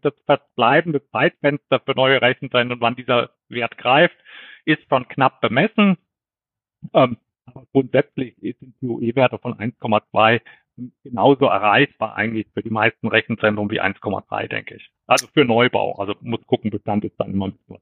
das 0.00 0.14
verbleibende 0.24 1.06
Zeitfenster 1.10 1.80
für 1.80 1.92
neue 1.92 2.22
Rechenzentren 2.22 2.72
und 2.72 2.80
wann 2.80 2.96
dieser 2.96 3.30
Wert 3.48 3.76
greift, 3.76 4.16
ist 4.64 4.82
schon 4.88 5.06
knapp 5.08 5.40
bemessen. 5.40 5.98
Ähm, 6.94 7.18
grundsätzlich 7.72 8.40
ist 8.42 8.62
ein 8.62 8.74
POE-Wert 8.80 9.38
von 9.42 9.54
1,2 9.54 10.40
genauso 11.02 11.46
erreichbar 11.46 12.14
eigentlich 12.16 12.46
für 12.54 12.62
die 12.62 12.70
meisten 12.70 13.08
Rechenzentren 13.08 13.70
wie 13.70 13.80
1,3, 13.80 14.48
denke 14.48 14.76
ich. 14.76 14.90
Also 15.06 15.26
für 15.32 15.44
Neubau. 15.44 15.98
Also 15.98 16.14
muss 16.20 16.46
gucken, 16.46 16.70
Bestand 16.70 17.04
ist 17.04 17.18
dann 17.18 17.32
immer 17.32 17.46
ein 17.46 17.52
bisschen 17.52 17.78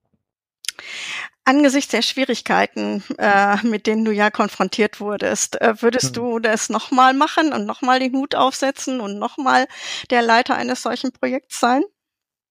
Angesichts 1.45 1.91
der 1.91 2.03
Schwierigkeiten, 2.03 3.03
äh, 3.19 3.57
mit 3.67 3.87
denen 3.87 4.05
du 4.05 4.13
ja 4.13 4.31
konfrontiert 4.31 5.01
wurdest, 5.01 5.61
äh, 5.61 5.83
würdest 5.83 6.17
hm. 6.17 6.23
du 6.23 6.39
das 6.39 6.69
nochmal 6.69 7.15
machen 7.15 7.53
und 7.53 7.67
nochmal 7.67 7.99
den 7.99 8.13
Hut 8.13 8.35
aufsetzen 8.35 9.01
und 9.01 9.19
nochmal 9.19 9.67
der 10.11 10.23
Leiter 10.23 10.55
eines 10.55 10.83
solchen 10.83 11.13
Projekts 11.13 11.59
sein 11.59 11.83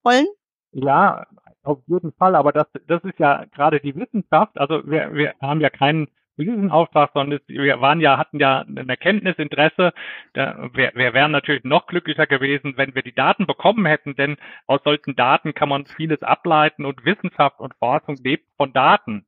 wollen? 0.04 0.26
Ja, 0.72 1.28
auf 1.64 1.80
jeden 1.88 2.12
Fall. 2.14 2.36
Aber 2.36 2.52
das, 2.52 2.68
das 2.88 3.04
ist 3.04 3.20
ja 3.20 3.46
gerade 3.46 3.80
die 3.80 3.96
Wissenschaft. 3.96 4.58
Also 4.58 4.82
wir, 4.86 5.14
wir 5.14 5.34
haben 5.42 5.62
ja 5.62 5.70
keinen 5.70 6.08
diesen 6.46 6.72
Auftrag, 6.72 7.12
sondern 7.14 7.40
wir 7.48 7.82
waren 7.82 8.00
ja, 8.02 8.18
hatten 8.18 8.40
ja 8.40 8.62
ein 8.62 8.90
Erkenntnisinteresse. 8.90 9.94
Wir, 10.34 10.92
wir 10.96 11.14
wären 11.14 11.32
natürlich 11.32 11.64
noch 11.64 11.88
glücklicher 11.88 12.28
gewesen, 12.28 12.74
wenn 12.78 12.96
wir 12.96 13.02
die 13.02 13.16
Daten 13.16 13.46
bekommen 13.46 13.86
hätten, 13.86 14.16
denn 14.16 14.38
aus 14.68 14.82
solchen 14.84 15.16
Daten 15.16 15.54
kann 15.54 15.70
man 15.70 15.86
vieles 15.86 16.22
ableiten 16.22 16.86
und 16.86 17.06
Wissenschaft 17.06 17.60
und 17.60 17.76
Forschung 17.76 18.18
lebt 18.24 18.48
von 18.58 18.74
Daten. 18.74 19.26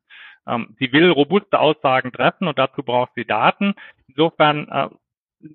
Ähm, 0.47 0.76
sie 0.80 0.91
will 0.91 1.10
robuste 1.10 1.60
Aussagen 1.60 2.12
treffen 2.12 2.47
und 2.47 2.58
dazu 2.58 2.84
braucht 2.84 3.12
sie 3.15 3.26
Daten. 3.26 3.76
Insofern 4.08 4.67
äh, 4.69 4.89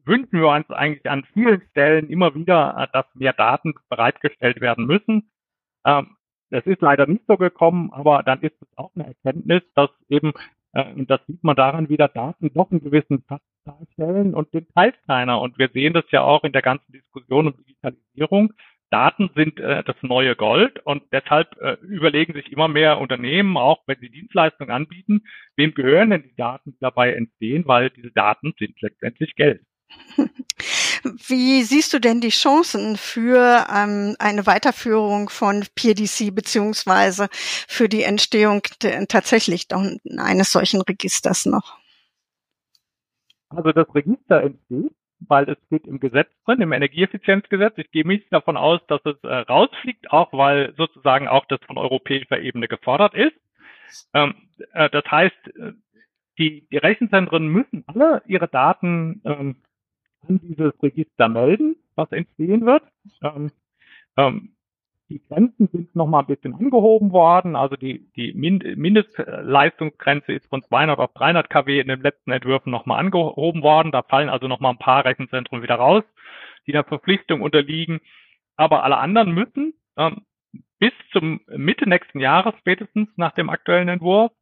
wünschen 0.05 0.41
wir 0.41 0.49
uns 0.49 0.71
eigentlich 0.71 1.09
an 1.11 1.25
vielen 1.33 1.63
Stellen 1.71 2.09
immer 2.09 2.35
wieder, 2.35 2.77
äh, 2.79 2.87
dass 2.93 3.07
mehr 3.15 3.33
Daten 3.33 3.75
bereitgestellt 3.89 4.61
werden 4.61 4.87
müssen. 4.87 5.31
Ähm, 5.85 6.17
das 6.51 6.65
ist 6.67 6.81
leider 6.81 7.07
nicht 7.07 7.25
so 7.27 7.37
gekommen, 7.37 7.91
aber 7.93 8.23
dann 8.23 8.41
ist 8.41 8.55
es 8.61 8.69
auch 8.77 8.93
eine 8.95 9.09
Erkenntnis, 9.09 9.63
dass 9.75 9.91
eben 10.09 10.33
und 10.83 11.11
das 11.11 11.21
sieht 11.27 11.43
man 11.43 11.57
daran, 11.57 11.89
wie 11.89 11.97
da 11.97 12.09
Daten 12.09 12.53
doch 12.53 12.71
einen 12.71 12.83
gewissen 12.83 13.23
Platz 13.23 13.43
darstellen 13.65 14.35
und 14.35 14.53
den 14.53 14.69
teilt 14.69 14.97
keiner. 15.07 15.41
Und 15.41 15.59
wir 15.59 15.69
sehen 15.73 15.95
das 15.95 16.05
ja 16.11 16.23
auch 16.23 16.45
in 16.45 16.53
der 16.53 16.63
ganzen 16.63 16.93
Diskussion 16.93 17.49
um 17.49 17.57
Digitalisierung. 17.57 18.53
Daten 18.91 19.31
sind 19.35 19.59
äh, 19.59 19.83
das 19.83 19.97
neue 20.03 20.37
Gold 20.37 20.79
und 20.85 21.03
deshalb 21.13 21.57
äh, 21.61 21.77
überlegen 21.83 22.35
sich 22.35 22.53
immer 22.53 22.69
mehr 22.69 23.01
Unternehmen, 23.01 23.57
auch 23.57 23.83
wenn 23.87 23.99
sie 23.99 24.11
Dienstleistungen 24.11 24.71
anbieten, 24.71 25.23
wem 25.57 25.75
gehören 25.75 26.11
denn 26.11 26.23
die 26.23 26.37
Daten, 26.37 26.73
die 26.73 26.79
dabei 26.81 27.15
entstehen, 27.15 27.67
weil 27.67 27.91
diese 27.91 28.13
Daten 28.13 28.55
sind 28.59 28.81
letztendlich 28.81 29.35
Geld. 29.35 29.63
Wie 31.27 31.63
siehst 31.63 31.93
du 31.93 31.99
denn 31.99 32.21
die 32.21 32.31
Chancen 32.31 32.97
für 32.97 33.67
ähm, 33.73 34.17
eine 34.19 34.47
Weiterführung 34.47 35.29
von 35.29 35.65
PDC 35.75 36.35
beziehungsweise 36.35 37.29
für 37.33 37.89
die 37.89 38.03
Entstehung 38.03 38.63
tatsächlich 39.09 39.67
eines 39.73 40.53
solchen 40.53 40.81
Registers 40.83 41.47
noch? 41.47 41.79
Also 43.49 43.73
das 43.73 43.87
Register 43.95 44.43
entsteht, 44.43 44.93
weil 45.21 45.49
es 45.49 45.59
steht 45.67 45.87
im 45.87 46.01
Gesetz 46.01 46.29
drin, 46.45 46.61
im 46.61 46.73
Energieeffizienzgesetz. 46.73 47.75
Ich 47.79 47.91
gehe 47.91 48.07
nicht 48.07 48.33
davon 48.33 48.57
aus, 48.57 48.81
dass 48.89 49.01
es 49.05 49.17
äh, 49.23 49.29
rausfliegt, 49.29 50.11
auch 50.11 50.33
weil 50.33 50.75
sozusagen 50.77 51.29
auch 51.29 51.47
das 51.47 51.61
von 51.67 51.79
europäischer 51.79 52.41
Ebene 52.41 52.69
gefordert 52.69 53.15
ist. 53.15 53.37
Ähm, 54.13 54.35
äh, 54.73 54.91
das 54.91 55.05
heißt, 55.11 55.57
äh, 55.57 55.73
die, 56.39 56.67
die 56.71 56.77
Rechenzentren 56.77 57.49
müssen 57.49 57.85
alle 57.87 58.23
ihre 58.27 58.49
Daten 58.49 59.23
ähm, 59.25 59.57
an 60.29 60.41
dieses 60.43 60.73
Register 60.83 61.29
melden, 61.29 61.77
was 61.95 62.11
entstehen 62.13 62.67
wird. 62.67 62.83
Ähm, 63.23 63.51
ähm, 64.17 64.57
die 65.09 65.23
Grenzen 65.29 65.69
sind 65.69 65.95
nochmal 65.95 66.23
ein 66.23 66.27
bisschen 66.27 66.55
angehoben 66.55 67.13
worden. 67.13 67.55
Also 67.55 67.77
die, 67.77 68.11
die 68.17 68.33
Mindestleistungsgrenze 68.35 70.33
ist 70.33 70.49
von 70.49 70.63
200 70.63 70.99
auf 70.99 71.13
300 71.15 71.49
kW 71.49 71.79
in 71.79 71.89
den 71.89 72.01
letzten 72.01 72.33
Entwürfen 72.33 72.73
nochmal 72.73 72.99
angehoben 72.99 73.63
worden. 73.63 73.93
Da 73.93 74.03
fallen 74.03 74.29
also 74.29 74.49
nochmal 74.49 74.73
ein 74.73 74.79
paar 74.79 75.05
Rechenzentren 75.05 75.63
wieder 75.63 75.77
raus, 75.77 76.03
die 76.67 76.73
der 76.73 76.85
Verpflichtung 76.85 77.41
unterliegen. 77.41 78.01
Aber 78.57 78.83
alle 78.83 78.97
anderen 78.97 79.33
müssen 79.33 79.75
ähm, 79.97 80.23
bis 80.79 80.93
zum 81.13 81.41
Mitte 81.49 81.89
nächsten 81.89 82.19
Jahres 82.19 82.55
spätestens 82.59 83.09
nach 83.17 83.33
dem 83.33 83.49
aktuellen 83.49 83.89
Entwurf 83.89 84.33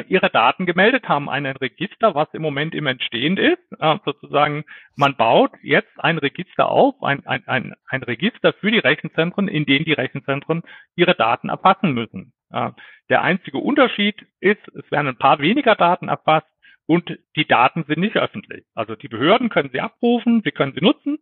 ihre 0.00 0.30
Daten 0.30 0.66
gemeldet 0.66 1.08
haben, 1.08 1.28
ein 1.28 1.46
Register, 1.46 2.14
was 2.14 2.28
im 2.32 2.42
Moment 2.42 2.74
im 2.74 2.86
Entstehen 2.86 3.36
ist. 3.36 3.60
Äh, 3.78 3.98
sozusagen, 4.04 4.64
man 4.96 5.16
baut 5.16 5.52
jetzt 5.62 5.92
ein 5.98 6.18
Register 6.18 6.68
auf, 6.68 7.02
ein, 7.02 7.26
ein, 7.26 7.46
ein, 7.46 7.74
ein 7.88 8.02
Register 8.02 8.52
für 8.54 8.70
die 8.70 8.78
Rechenzentren, 8.78 9.48
in 9.48 9.66
dem 9.66 9.84
die 9.84 9.92
Rechenzentren 9.92 10.62
ihre 10.96 11.14
Daten 11.14 11.48
erfassen 11.48 11.92
müssen. 11.92 12.32
Äh, 12.50 12.70
der 13.08 13.22
einzige 13.22 13.58
Unterschied 13.58 14.26
ist, 14.40 14.60
es 14.68 14.90
werden 14.90 15.08
ein 15.08 15.18
paar 15.18 15.38
weniger 15.40 15.74
Daten 15.74 16.08
erfasst 16.08 16.46
und 16.86 17.18
die 17.36 17.46
Daten 17.46 17.84
sind 17.86 17.98
nicht 17.98 18.16
öffentlich. 18.16 18.64
Also 18.74 18.94
die 18.96 19.08
Behörden 19.08 19.48
können 19.48 19.70
sie 19.72 19.80
abrufen, 19.80 20.42
sie 20.44 20.50
können 20.52 20.74
sie 20.74 20.84
nutzen, 20.84 21.18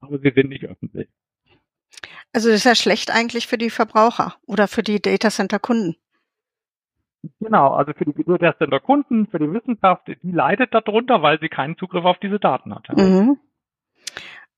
aber 0.00 0.18
sie 0.18 0.32
sind 0.34 0.48
nicht 0.48 0.64
öffentlich. 0.64 1.08
Also 2.32 2.48
das 2.48 2.58
ist 2.58 2.64
ja 2.64 2.74
schlecht 2.74 3.10
eigentlich 3.10 3.46
für 3.46 3.58
die 3.58 3.70
Verbraucher 3.70 4.36
oder 4.46 4.68
für 4.68 4.82
die 4.82 5.00
Datacenter-Kunden. 5.00 5.96
Genau, 7.38 7.68
also 7.74 7.92
für 7.92 8.04
die 8.06 8.24
Data 8.24 8.78
Kunden, 8.80 9.26
für 9.26 9.38
die 9.38 9.52
Wissenschaft, 9.52 10.06
die 10.08 10.30
leidet 10.30 10.72
darunter, 10.72 11.22
weil 11.22 11.38
sie 11.40 11.48
keinen 11.48 11.76
Zugriff 11.76 12.04
auf 12.04 12.18
diese 12.18 12.38
Daten 12.38 12.74
hat. 12.74 12.88
Mhm. 12.96 13.38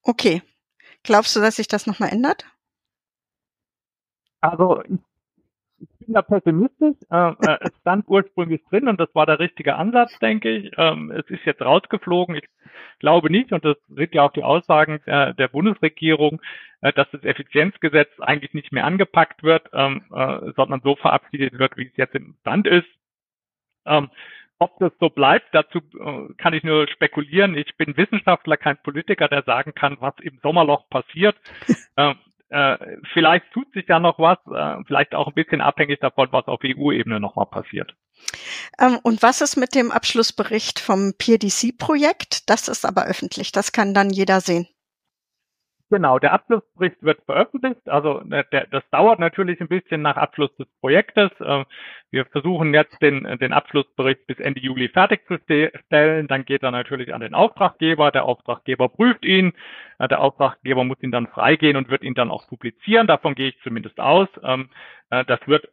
Okay. 0.03 0.43
Glaubst 1.03 1.35
du, 1.35 1.41
dass 1.41 1.57
sich 1.57 1.67
das 1.67 1.87
nochmal 1.87 2.11
ändert? 2.11 2.47
Also 4.41 4.83
ich 4.83 5.01
ich 5.83 6.07
bin 6.07 6.15
da 6.15 6.23
pessimistisch. 6.23 6.97
Äh, 7.11 7.31
äh, 7.31 7.59
es 7.61 7.77
stand 7.81 8.07
ursprünglich 8.09 8.63
drin 8.71 8.89
und 8.89 9.01
das 9.01 9.15
war 9.15 9.27
der 9.27 9.39
richtige 9.39 9.77
Ansatz, 9.77 10.17
denke 10.21 10.49
ich. 10.51 10.73
Ähm, 10.77 11.11
es 11.11 11.29
ist 11.29 11.45
jetzt 11.45 11.63
rausgeflogen. 11.63 12.37
Ich 12.37 12.49
glaube 13.01 13.31
nicht, 13.31 13.53
und 13.53 13.65
das 13.65 13.77
sind 13.89 14.15
ja 14.15 14.23
auch 14.23 14.33
die 14.33 14.45
Aussagen 14.45 15.01
der, 15.07 15.35
der 15.35 15.49
Bundesregierung, 15.49 16.41
äh, 16.81 16.93
dass 16.93 17.11
das 17.11 17.25
Effizienzgesetz 17.25 18.09
eigentlich 18.21 18.55
nicht 18.55 18.73
mehr 18.73 18.85
angepackt 18.85 19.43
wird, 19.43 19.69
ähm, 19.73 20.05
äh, 20.15 20.53
sondern 20.57 20.81
so 20.83 20.97
verabschiedet 20.97 21.59
wird, 21.59 21.77
wie 21.77 21.87
es 21.87 21.97
jetzt 21.97 22.15
im 22.15 22.37
Stand 22.41 22.67
ist. 22.67 22.89
Ähm, 23.85 24.11
ob 24.59 24.79
das 24.79 24.93
so 25.01 25.11
bleibt, 25.11 25.53
dazu 25.53 25.79
äh, 25.79 26.35
kann 26.35 26.55
ich 26.55 26.63
nur 26.63 26.87
spekulieren. 26.89 27.57
Ich 27.57 27.77
bin 27.77 27.97
Wissenschaftler, 27.97 28.57
kein 28.57 28.81
Politiker, 28.81 29.27
der 29.27 29.43
sagen 29.43 29.75
kann, 29.75 29.97
was 29.99 30.15
im 30.21 30.39
Sommerloch 30.43 30.89
passiert. 30.89 31.37
Äh, 32.53 32.99
vielleicht 33.15 33.51
tut 33.53 33.73
sich 33.73 33.89
ja 33.89 33.99
noch 33.99 34.19
was, 34.19 34.37
äh, 34.55 34.85
vielleicht 34.87 35.15
auch 35.15 35.27
ein 35.27 35.33
bisschen 35.33 35.63
abhängig 35.63 36.01
davon, 36.01 36.29
was 36.33 36.47
auf 36.49 36.61
EU-Ebene 36.63 37.19
nochmal 37.19 37.47
passiert. 37.47 37.95
Ähm, 38.79 38.99
und 39.03 39.23
was 39.23 39.41
ist 39.41 39.57
mit 39.57 39.75
dem 39.75 39.91
Abschlussbericht 39.91 40.79
vom 40.79 41.15
PDC-Projekt? 41.17 42.51
Das 42.51 42.69
ist 42.69 42.85
aber 42.85 43.07
öffentlich, 43.07 43.53
das 43.53 43.73
kann 43.73 43.95
dann 43.95 44.11
jeder 44.11 44.43
sehen. 44.43 44.69
Genau, 45.93 46.19
der 46.19 46.33
Abschlussbericht 46.33 47.03
wird 47.03 47.23
veröffentlicht. 47.27 47.87
Also 47.87 48.23
der, 48.25 48.67
das 48.71 48.83
dauert 48.91 49.19
natürlich 49.19 49.61
ein 49.61 49.69
bisschen 49.69 50.01
nach 50.01 50.17
Abschluss 50.17 50.49
des 50.57 50.67
Projektes. 50.81 51.31
Ähm, 51.45 51.67
wir 52.11 52.25
versuchen 52.25 52.73
jetzt 52.73 53.03
den, 53.03 53.25
den 53.39 53.53
Abschlussbericht 53.53 54.27
bis 54.27 54.39
Ende 54.39 54.61
Juli 54.61 54.89
fertigzustellen. 54.89 56.29
Dann 56.29 56.47
geht 56.47 56.63
er 56.63 56.71
natürlich 56.71 57.13
an 57.13 57.21
den 57.21 57.35
Auftraggeber. 57.35 58.11
Der 58.11 58.25
Auftraggeber 58.25 58.89
prüft 58.89 59.23
ihn. 59.27 59.53
Äh, 59.99 60.09
der 60.09 60.23
Auftraggeber 60.23 60.83
muss 60.85 61.03
ihn 61.03 61.11
dann 61.11 61.27
freigehen 61.27 61.77
und 61.77 61.91
wird 61.91 62.05
ihn 62.05 62.15
dann 62.15 62.31
auch 62.31 62.49
publizieren. 62.49 63.07
Davon 63.07 63.35
gehe 63.35 63.51
ich 63.51 63.61
zumindest 63.63 64.01
aus. 64.01 64.29
Äh, 65.13 65.27
das 65.27 65.41
wird 65.47 65.69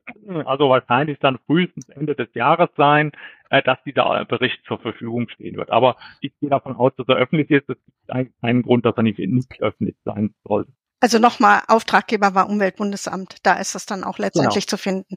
also 0.45 0.69
wahrscheinlich 0.69 1.17
dann 1.19 1.39
frühestens 1.45 1.87
Ende 1.89 2.13
des 2.13 2.27
Jahres 2.33 2.69
sein, 2.75 3.13
äh, 3.49 3.63
dass 3.63 3.81
dieser 3.85 4.25
Bericht 4.25 4.59
zur 4.65 4.79
Verfügung 4.79 5.29
stehen 5.29 5.55
wird. 5.55 5.71
Aber 5.71 5.95
ich 6.19 6.33
gehe 6.39 6.49
davon 6.49 6.75
aus, 6.75 6.91
dass 6.97 7.07
er 7.07 7.15
öffentlich 7.15 7.49
ist. 7.49 7.69
Es 7.69 7.77
gibt 7.85 8.09
eigentlich 8.09 8.41
keinen 8.41 8.61
Grund, 8.63 8.85
dass 8.85 8.97
er 8.97 9.03
nicht, 9.03 9.17
nicht 9.17 9.61
öffentlich 9.61 9.95
sein 10.03 10.35
sollte. 10.43 10.71
Also 11.01 11.17
nochmal, 11.17 11.61
Auftraggeber 11.69 12.35
war 12.35 12.49
Umweltbundesamt. 12.49 13.37
Da 13.43 13.53
ist 13.53 13.75
es 13.75 13.85
dann 13.85 14.03
auch 14.03 14.17
letztendlich 14.17 14.67
genau. 14.67 14.77
zu 14.77 14.77
finden. 14.77 15.15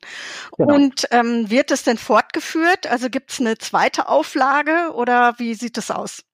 Genau. 0.57 0.73
Und 0.73 1.09
ähm, 1.11 1.51
wird 1.51 1.73
es 1.73 1.83
denn 1.83 1.97
fortgeführt? 1.97 2.89
Also 2.89 3.11
gibt 3.11 3.33
es 3.33 3.41
eine 3.41 3.59
zweite 3.59 4.09
Auflage 4.09 4.93
oder 4.95 5.35
wie 5.39 5.55
sieht 5.55 5.77
es 5.79 5.91
aus? 5.91 6.25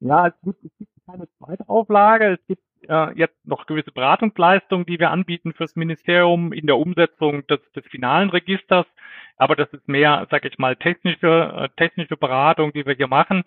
Ja, 0.00 0.28
es 0.28 0.34
gibt, 0.42 0.64
es 0.64 0.70
gibt 0.78 0.90
keine 1.06 1.28
zweite 1.36 1.68
Auflage. 1.68 2.38
Es 2.40 2.46
gibt 2.46 2.62
äh, 2.88 3.12
jetzt 3.14 3.36
noch 3.46 3.66
gewisse 3.66 3.92
Beratungsleistungen, 3.92 4.86
die 4.86 4.98
wir 4.98 5.10
anbieten 5.10 5.52
fürs 5.52 5.76
Ministerium 5.76 6.52
in 6.52 6.66
der 6.66 6.78
Umsetzung 6.78 7.46
des, 7.46 7.60
des 7.72 7.84
finalen 7.86 8.30
Registers. 8.30 8.86
Aber 9.36 9.56
das 9.56 9.68
ist 9.72 9.88
mehr, 9.88 10.26
sage 10.30 10.48
ich 10.48 10.58
mal, 10.58 10.76
technische, 10.76 11.52
äh, 11.56 11.68
technische 11.76 12.16
Beratung, 12.16 12.72
die 12.72 12.86
wir 12.86 12.94
hier 12.94 13.08
machen. 13.08 13.44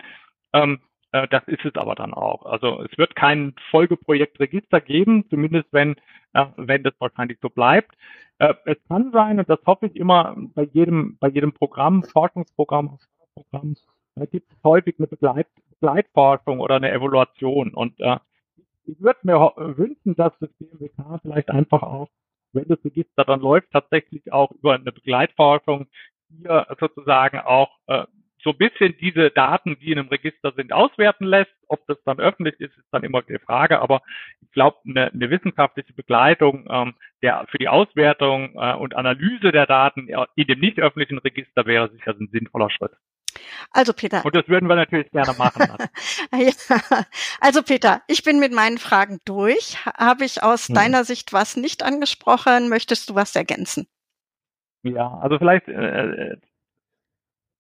Ähm, 0.54 0.80
äh, 1.12 1.28
das 1.30 1.44
ist 1.48 1.66
es 1.66 1.76
aber 1.76 1.96
dann 1.96 2.14
auch. 2.14 2.46
Also 2.46 2.84
es 2.84 2.98
wird 2.98 3.16
kein 3.16 3.54
Folgeprojektregister 3.72 4.82
geben, 4.82 5.26
zumindest 5.30 5.68
wenn, 5.72 5.96
äh, 6.34 6.46
wenn 6.58 6.84
das 6.84 6.94
wahrscheinlich 7.00 7.38
so 7.42 7.50
bleibt. 7.50 7.96
Äh, 8.40 8.54
es 8.66 8.78
kann 8.88 9.12
sein, 9.12 9.40
und 9.40 9.50
das 9.50 9.60
hoffe 9.66 9.88
ich 9.88 9.96
immer 9.96 10.36
bei 10.56 10.64
jedem, 10.64 11.18
bei 11.20 11.30
jedem 11.30 11.54
Programm, 11.54 12.04
Forschungsprogramm, 12.04 12.98
Programm, 13.34 13.76
da 14.16 14.26
gibt 14.26 14.52
es 14.52 14.58
häufig 14.64 14.96
eine 14.98 15.08
Begleit, 15.08 15.48
Begleitforschung 15.80 16.60
oder 16.60 16.76
eine 16.76 16.92
Evaluation. 16.92 17.74
Und 17.74 18.00
äh, 18.00 18.18
ich 18.88 19.02
würde 19.02 19.20
mir 19.24 19.54
wünschen, 19.78 20.16
dass 20.16 20.34
das 20.40 20.50
BMWK 20.60 21.20
vielleicht 21.22 21.50
einfach 21.50 21.84
auch, 21.84 22.10
wenn 22.54 22.68
das 22.68 22.84
Register 22.84 23.26
dann 23.26 23.42
läuft, 23.42 23.72
tatsächlich 23.72 24.32
auch 24.32 24.52
über 24.52 24.76
eine 24.76 24.92
Begleitforschung 24.92 25.88
hier 26.30 26.68
sozusagen 26.80 27.40
auch 27.40 27.70
äh, 27.88 28.06
so 28.44 28.52
ein 28.52 28.58
bisschen 28.58 28.96
diese 29.00 29.32
Daten, 29.32 29.78
die 29.80 29.92
in 29.92 30.00
einem 30.00 30.10
Register 30.10 30.54
sind, 30.56 30.72
auswerten 30.72 31.26
lässt. 31.26 31.52
Ob 31.68 31.86
das 31.88 31.98
dann 32.06 32.20
öffentlich 32.20 32.60
ist, 32.60 32.78
ist 32.78 32.88
dann 32.92 33.04
immer 33.04 33.22
die 33.22 33.40
Frage. 33.40 33.80
Aber 33.82 34.02
ich 34.42 34.52
glaube, 34.52 34.78
eine, 34.88 35.12
eine, 35.12 35.30
wissenschaftliche 35.30 35.94
Begleitung 35.94 36.66
ähm, 36.70 36.96
der, 37.22 37.46
für 37.50 37.58
die 37.58 37.68
Auswertung 37.68 38.54
äh, 38.56 38.74
und 38.76 38.96
Analyse 38.96 39.52
der 39.52 39.66
Daten 39.66 40.08
in 40.36 40.48
dem 40.48 40.60
nicht 40.60 40.80
öffentlichen 40.80 41.18
Register 41.18 41.66
wäre 41.66 41.90
sicher 41.92 42.16
ein 42.18 42.30
sinnvoller 42.32 42.70
Schritt. 42.70 42.92
Also 43.72 43.94
Peter. 43.94 44.24
Und 44.26 44.36
das 44.36 44.48
würden 44.48 44.68
wir 44.68 44.76
natürlich 44.76 45.12
gerne 45.12 45.34
machen. 45.38 45.68
ja. 46.38 46.52
Also 47.40 47.64
Peter, 47.64 48.02
ich 48.08 48.24
bin 48.24 48.40
mit 48.40 48.54
meinen 48.54 48.78
Fragen 48.78 49.20
durch. 49.26 49.78
Habe 49.86 50.26
ich 50.26 50.44
aus 50.44 50.68
hm. 50.68 50.76
deiner 50.76 51.04
Sicht 51.04 51.34
was 51.34 51.56
nicht 51.56 51.84
angesprochen? 51.84 52.70
Möchtest 52.70 53.10
du 53.10 53.16
was 53.16 53.36
ergänzen? 53.36 53.88
Ja, 54.84 55.18
also 55.20 55.38
vielleicht 55.38 55.68
äh, 55.68 56.38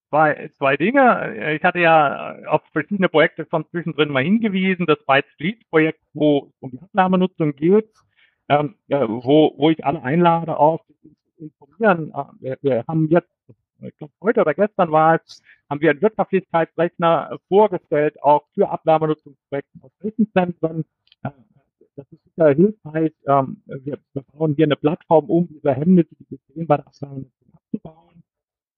zwei, 0.10 0.52
zwei 0.58 0.78
Dinge. 0.78 1.56
Ich 1.56 1.64
hatte 1.64 1.80
ja 1.80 2.36
auf 2.48 2.62
verschiedene 2.72 3.10
Projekte 3.10 3.46
von 3.46 3.68
zwischendrin 3.70 4.10
mal 4.10 4.24
hingewiesen. 4.24 4.86
Das 4.86 5.04
Byte 5.06 5.28
Street 5.34 5.70
Projekt, 5.70 6.02
wo 6.14 6.48
es 6.48 6.62
um 6.62 6.72
die 6.72 6.80
Abnahmenutzung 6.80 7.56
geht, 7.56 7.90
ähm, 8.50 8.76
ja, 8.88 9.08
wo, 9.08 9.54
wo 9.58 9.70
ich 9.70 9.86
alle 9.86 10.02
einlade, 10.04 10.58
auch 10.58 10.86
zu 10.86 11.44
informieren. 11.44 12.12
Äh, 12.14 12.24
wir, 12.40 12.58
wir 12.62 12.86
haben 12.88 13.08
jetzt, 13.10 13.30
ich 13.82 13.96
glaube 13.98 14.14
heute 14.22 14.42
oder 14.42 14.54
gestern 14.54 14.92
war 14.92 15.20
es, 15.24 15.42
haben 15.70 15.82
wir 15.82 15.92
einen 15.92 16.02
Wirtschaftlichkeitsrechner 16.02 17.40
vorgestellt, 17.48 18.22
auch 18.24 18.46
für 18.54 18.70
Abnahmenutzungsprojekte 18.70 19.80
aus 19.82 19.92
Rechenzentren. 20.02 20.86
Äh, 21.24 21.32
das 21.96 22.06
ist 22.12 22.24
sicher 22.24 22.50
hilfreich. 22.50 23.14
Ähm, 23.28 23.62
wir, 23.66 24.00
bauen 24.34 24.56
hier 24.56 24.66
eine 24.66 24.76
Plattform, 24.76 25.30
um 25.30 25.48
diese 25.48 25.74
Hemmnisse, 25.74 26.16
die 26.20 26.30
wir 26.30 26.40
sehen, 26.54 26.68
bei 26.68 26.78
der 26.78 26.88
Abnahmenutzung 26.88 27.54
abzubauen. 27.54 28.24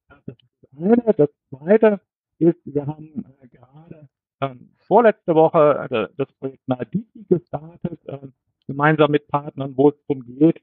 Das 0.07 0.27
ist 0.27 0.77
eine. 0.77 1.13
Das 1.15 1.29
zweite 1.49 2.01
ist, 2.39 2.59
wir 2.65 2.87
haben 2.87 3.25
äh, 3.41 3.47
gerade 3.49 4.09
ähm, 4.41 4.69
vorletzte 4.77 5.35
Woche 5.35 5.87
äh, 5.91 6.07
das 6.17 6.31
Projekt 6.33 6.67
Nadiki 6.67 7.25
gestartet, 7.27 7.99
äh, 8.05 8.27
gemeinsam 8.67 9.11
mit 9.11 9.27
Partnern, 9.27 9.75
wo 9.75 9.89
es 9.89 9.95
darum 10.07 10.25
geht, 10.25 10.61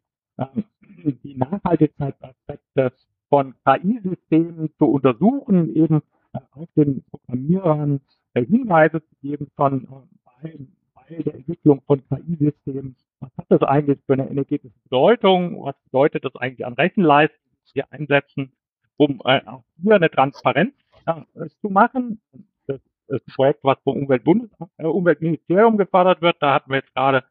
die 1.25 1.35
Nachhaltigkeitsaspekte 1.35 2.93
von 3.31 3.55
KI-Systemen 3.65 4.71
zu 4.77 4.85
untersuchen, 4.85 5.75
eben 5.75 6.03
auch 6.53 6.69
den 6.77 7.03
Programmierern 7.05 8.01
äh, 8.35 8.45
Hinweise 8.45 9.03
zu 9.03 9.15
geben 9.23 9.51
von 9.57 9.85
äh, 9.85 10.43
bei, 10.43 10.59
bei 10.95 11.23
der 11.23 11.35
Entwicklung 11.35 11.83
von 11.87 12.03
KI-Systemen. 12.09 12.97
Was 13.21 13.31
hat 13.39 13.47
das 13.49 13.63
eigentlich 13.63 13.99
für 14.07 14.15
eine 14.15 14.29
energetische 14.29 14.79
Bedeutung? 14.85 15.63
Was 15.65 15.77
bedeutet 15.85 16.25
das 16.25 16.37
eigentlich 16.37 16.67
an 16.67 16.75
Rechenleistung, 16.75 17.39
die 17.69 17.75
wir 17.77 17.93
einsetzen? 17.93 18.53
um 18.97 19.21
äh, 19.25 19.41
auch 19.47 19.65
hier 19.83 19.95
eine 19.95 20.11
Transparenz 20.11 20.75
äh, 21.07 21.49
zu 21.61 21.69
machen. 21.69 22.21
Das 22.67 22.81
ist 23.09 23.27
ein 23.29 23.35
Projekt, 23.35 23.61
was 23.63 23.79
vom 23.85 24.03
Umweltbundes, 24.03 24.51
äh, 24.79 24.85
Umweltministerium 24.85 25.77
gefördert 25.77 26.23
wird. 26.23 26.37
Da 26.41 26.55
hatten 26.55 26.71
wir 26.71 26.79
jetzt 26.79 26.95
gerade 26.95 27.25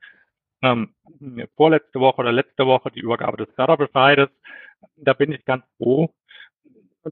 ähm, 0.61 0.93
vorletzte 1.55 1.99
Woche 1.99 2.21
oder 2.21 2.31
letzte 2.31 2.65
Woche 2.65 2.91
die 2.91 3.01
Übergabe 3.01 3.37
des 3.37 3.53
Förderbescheides. 3.55 4.29
Da 4.97 5.13
bin 5.13 5.31
ich 5.31 5.43
ganz 5.45 5.65
froh, 5.77 6.13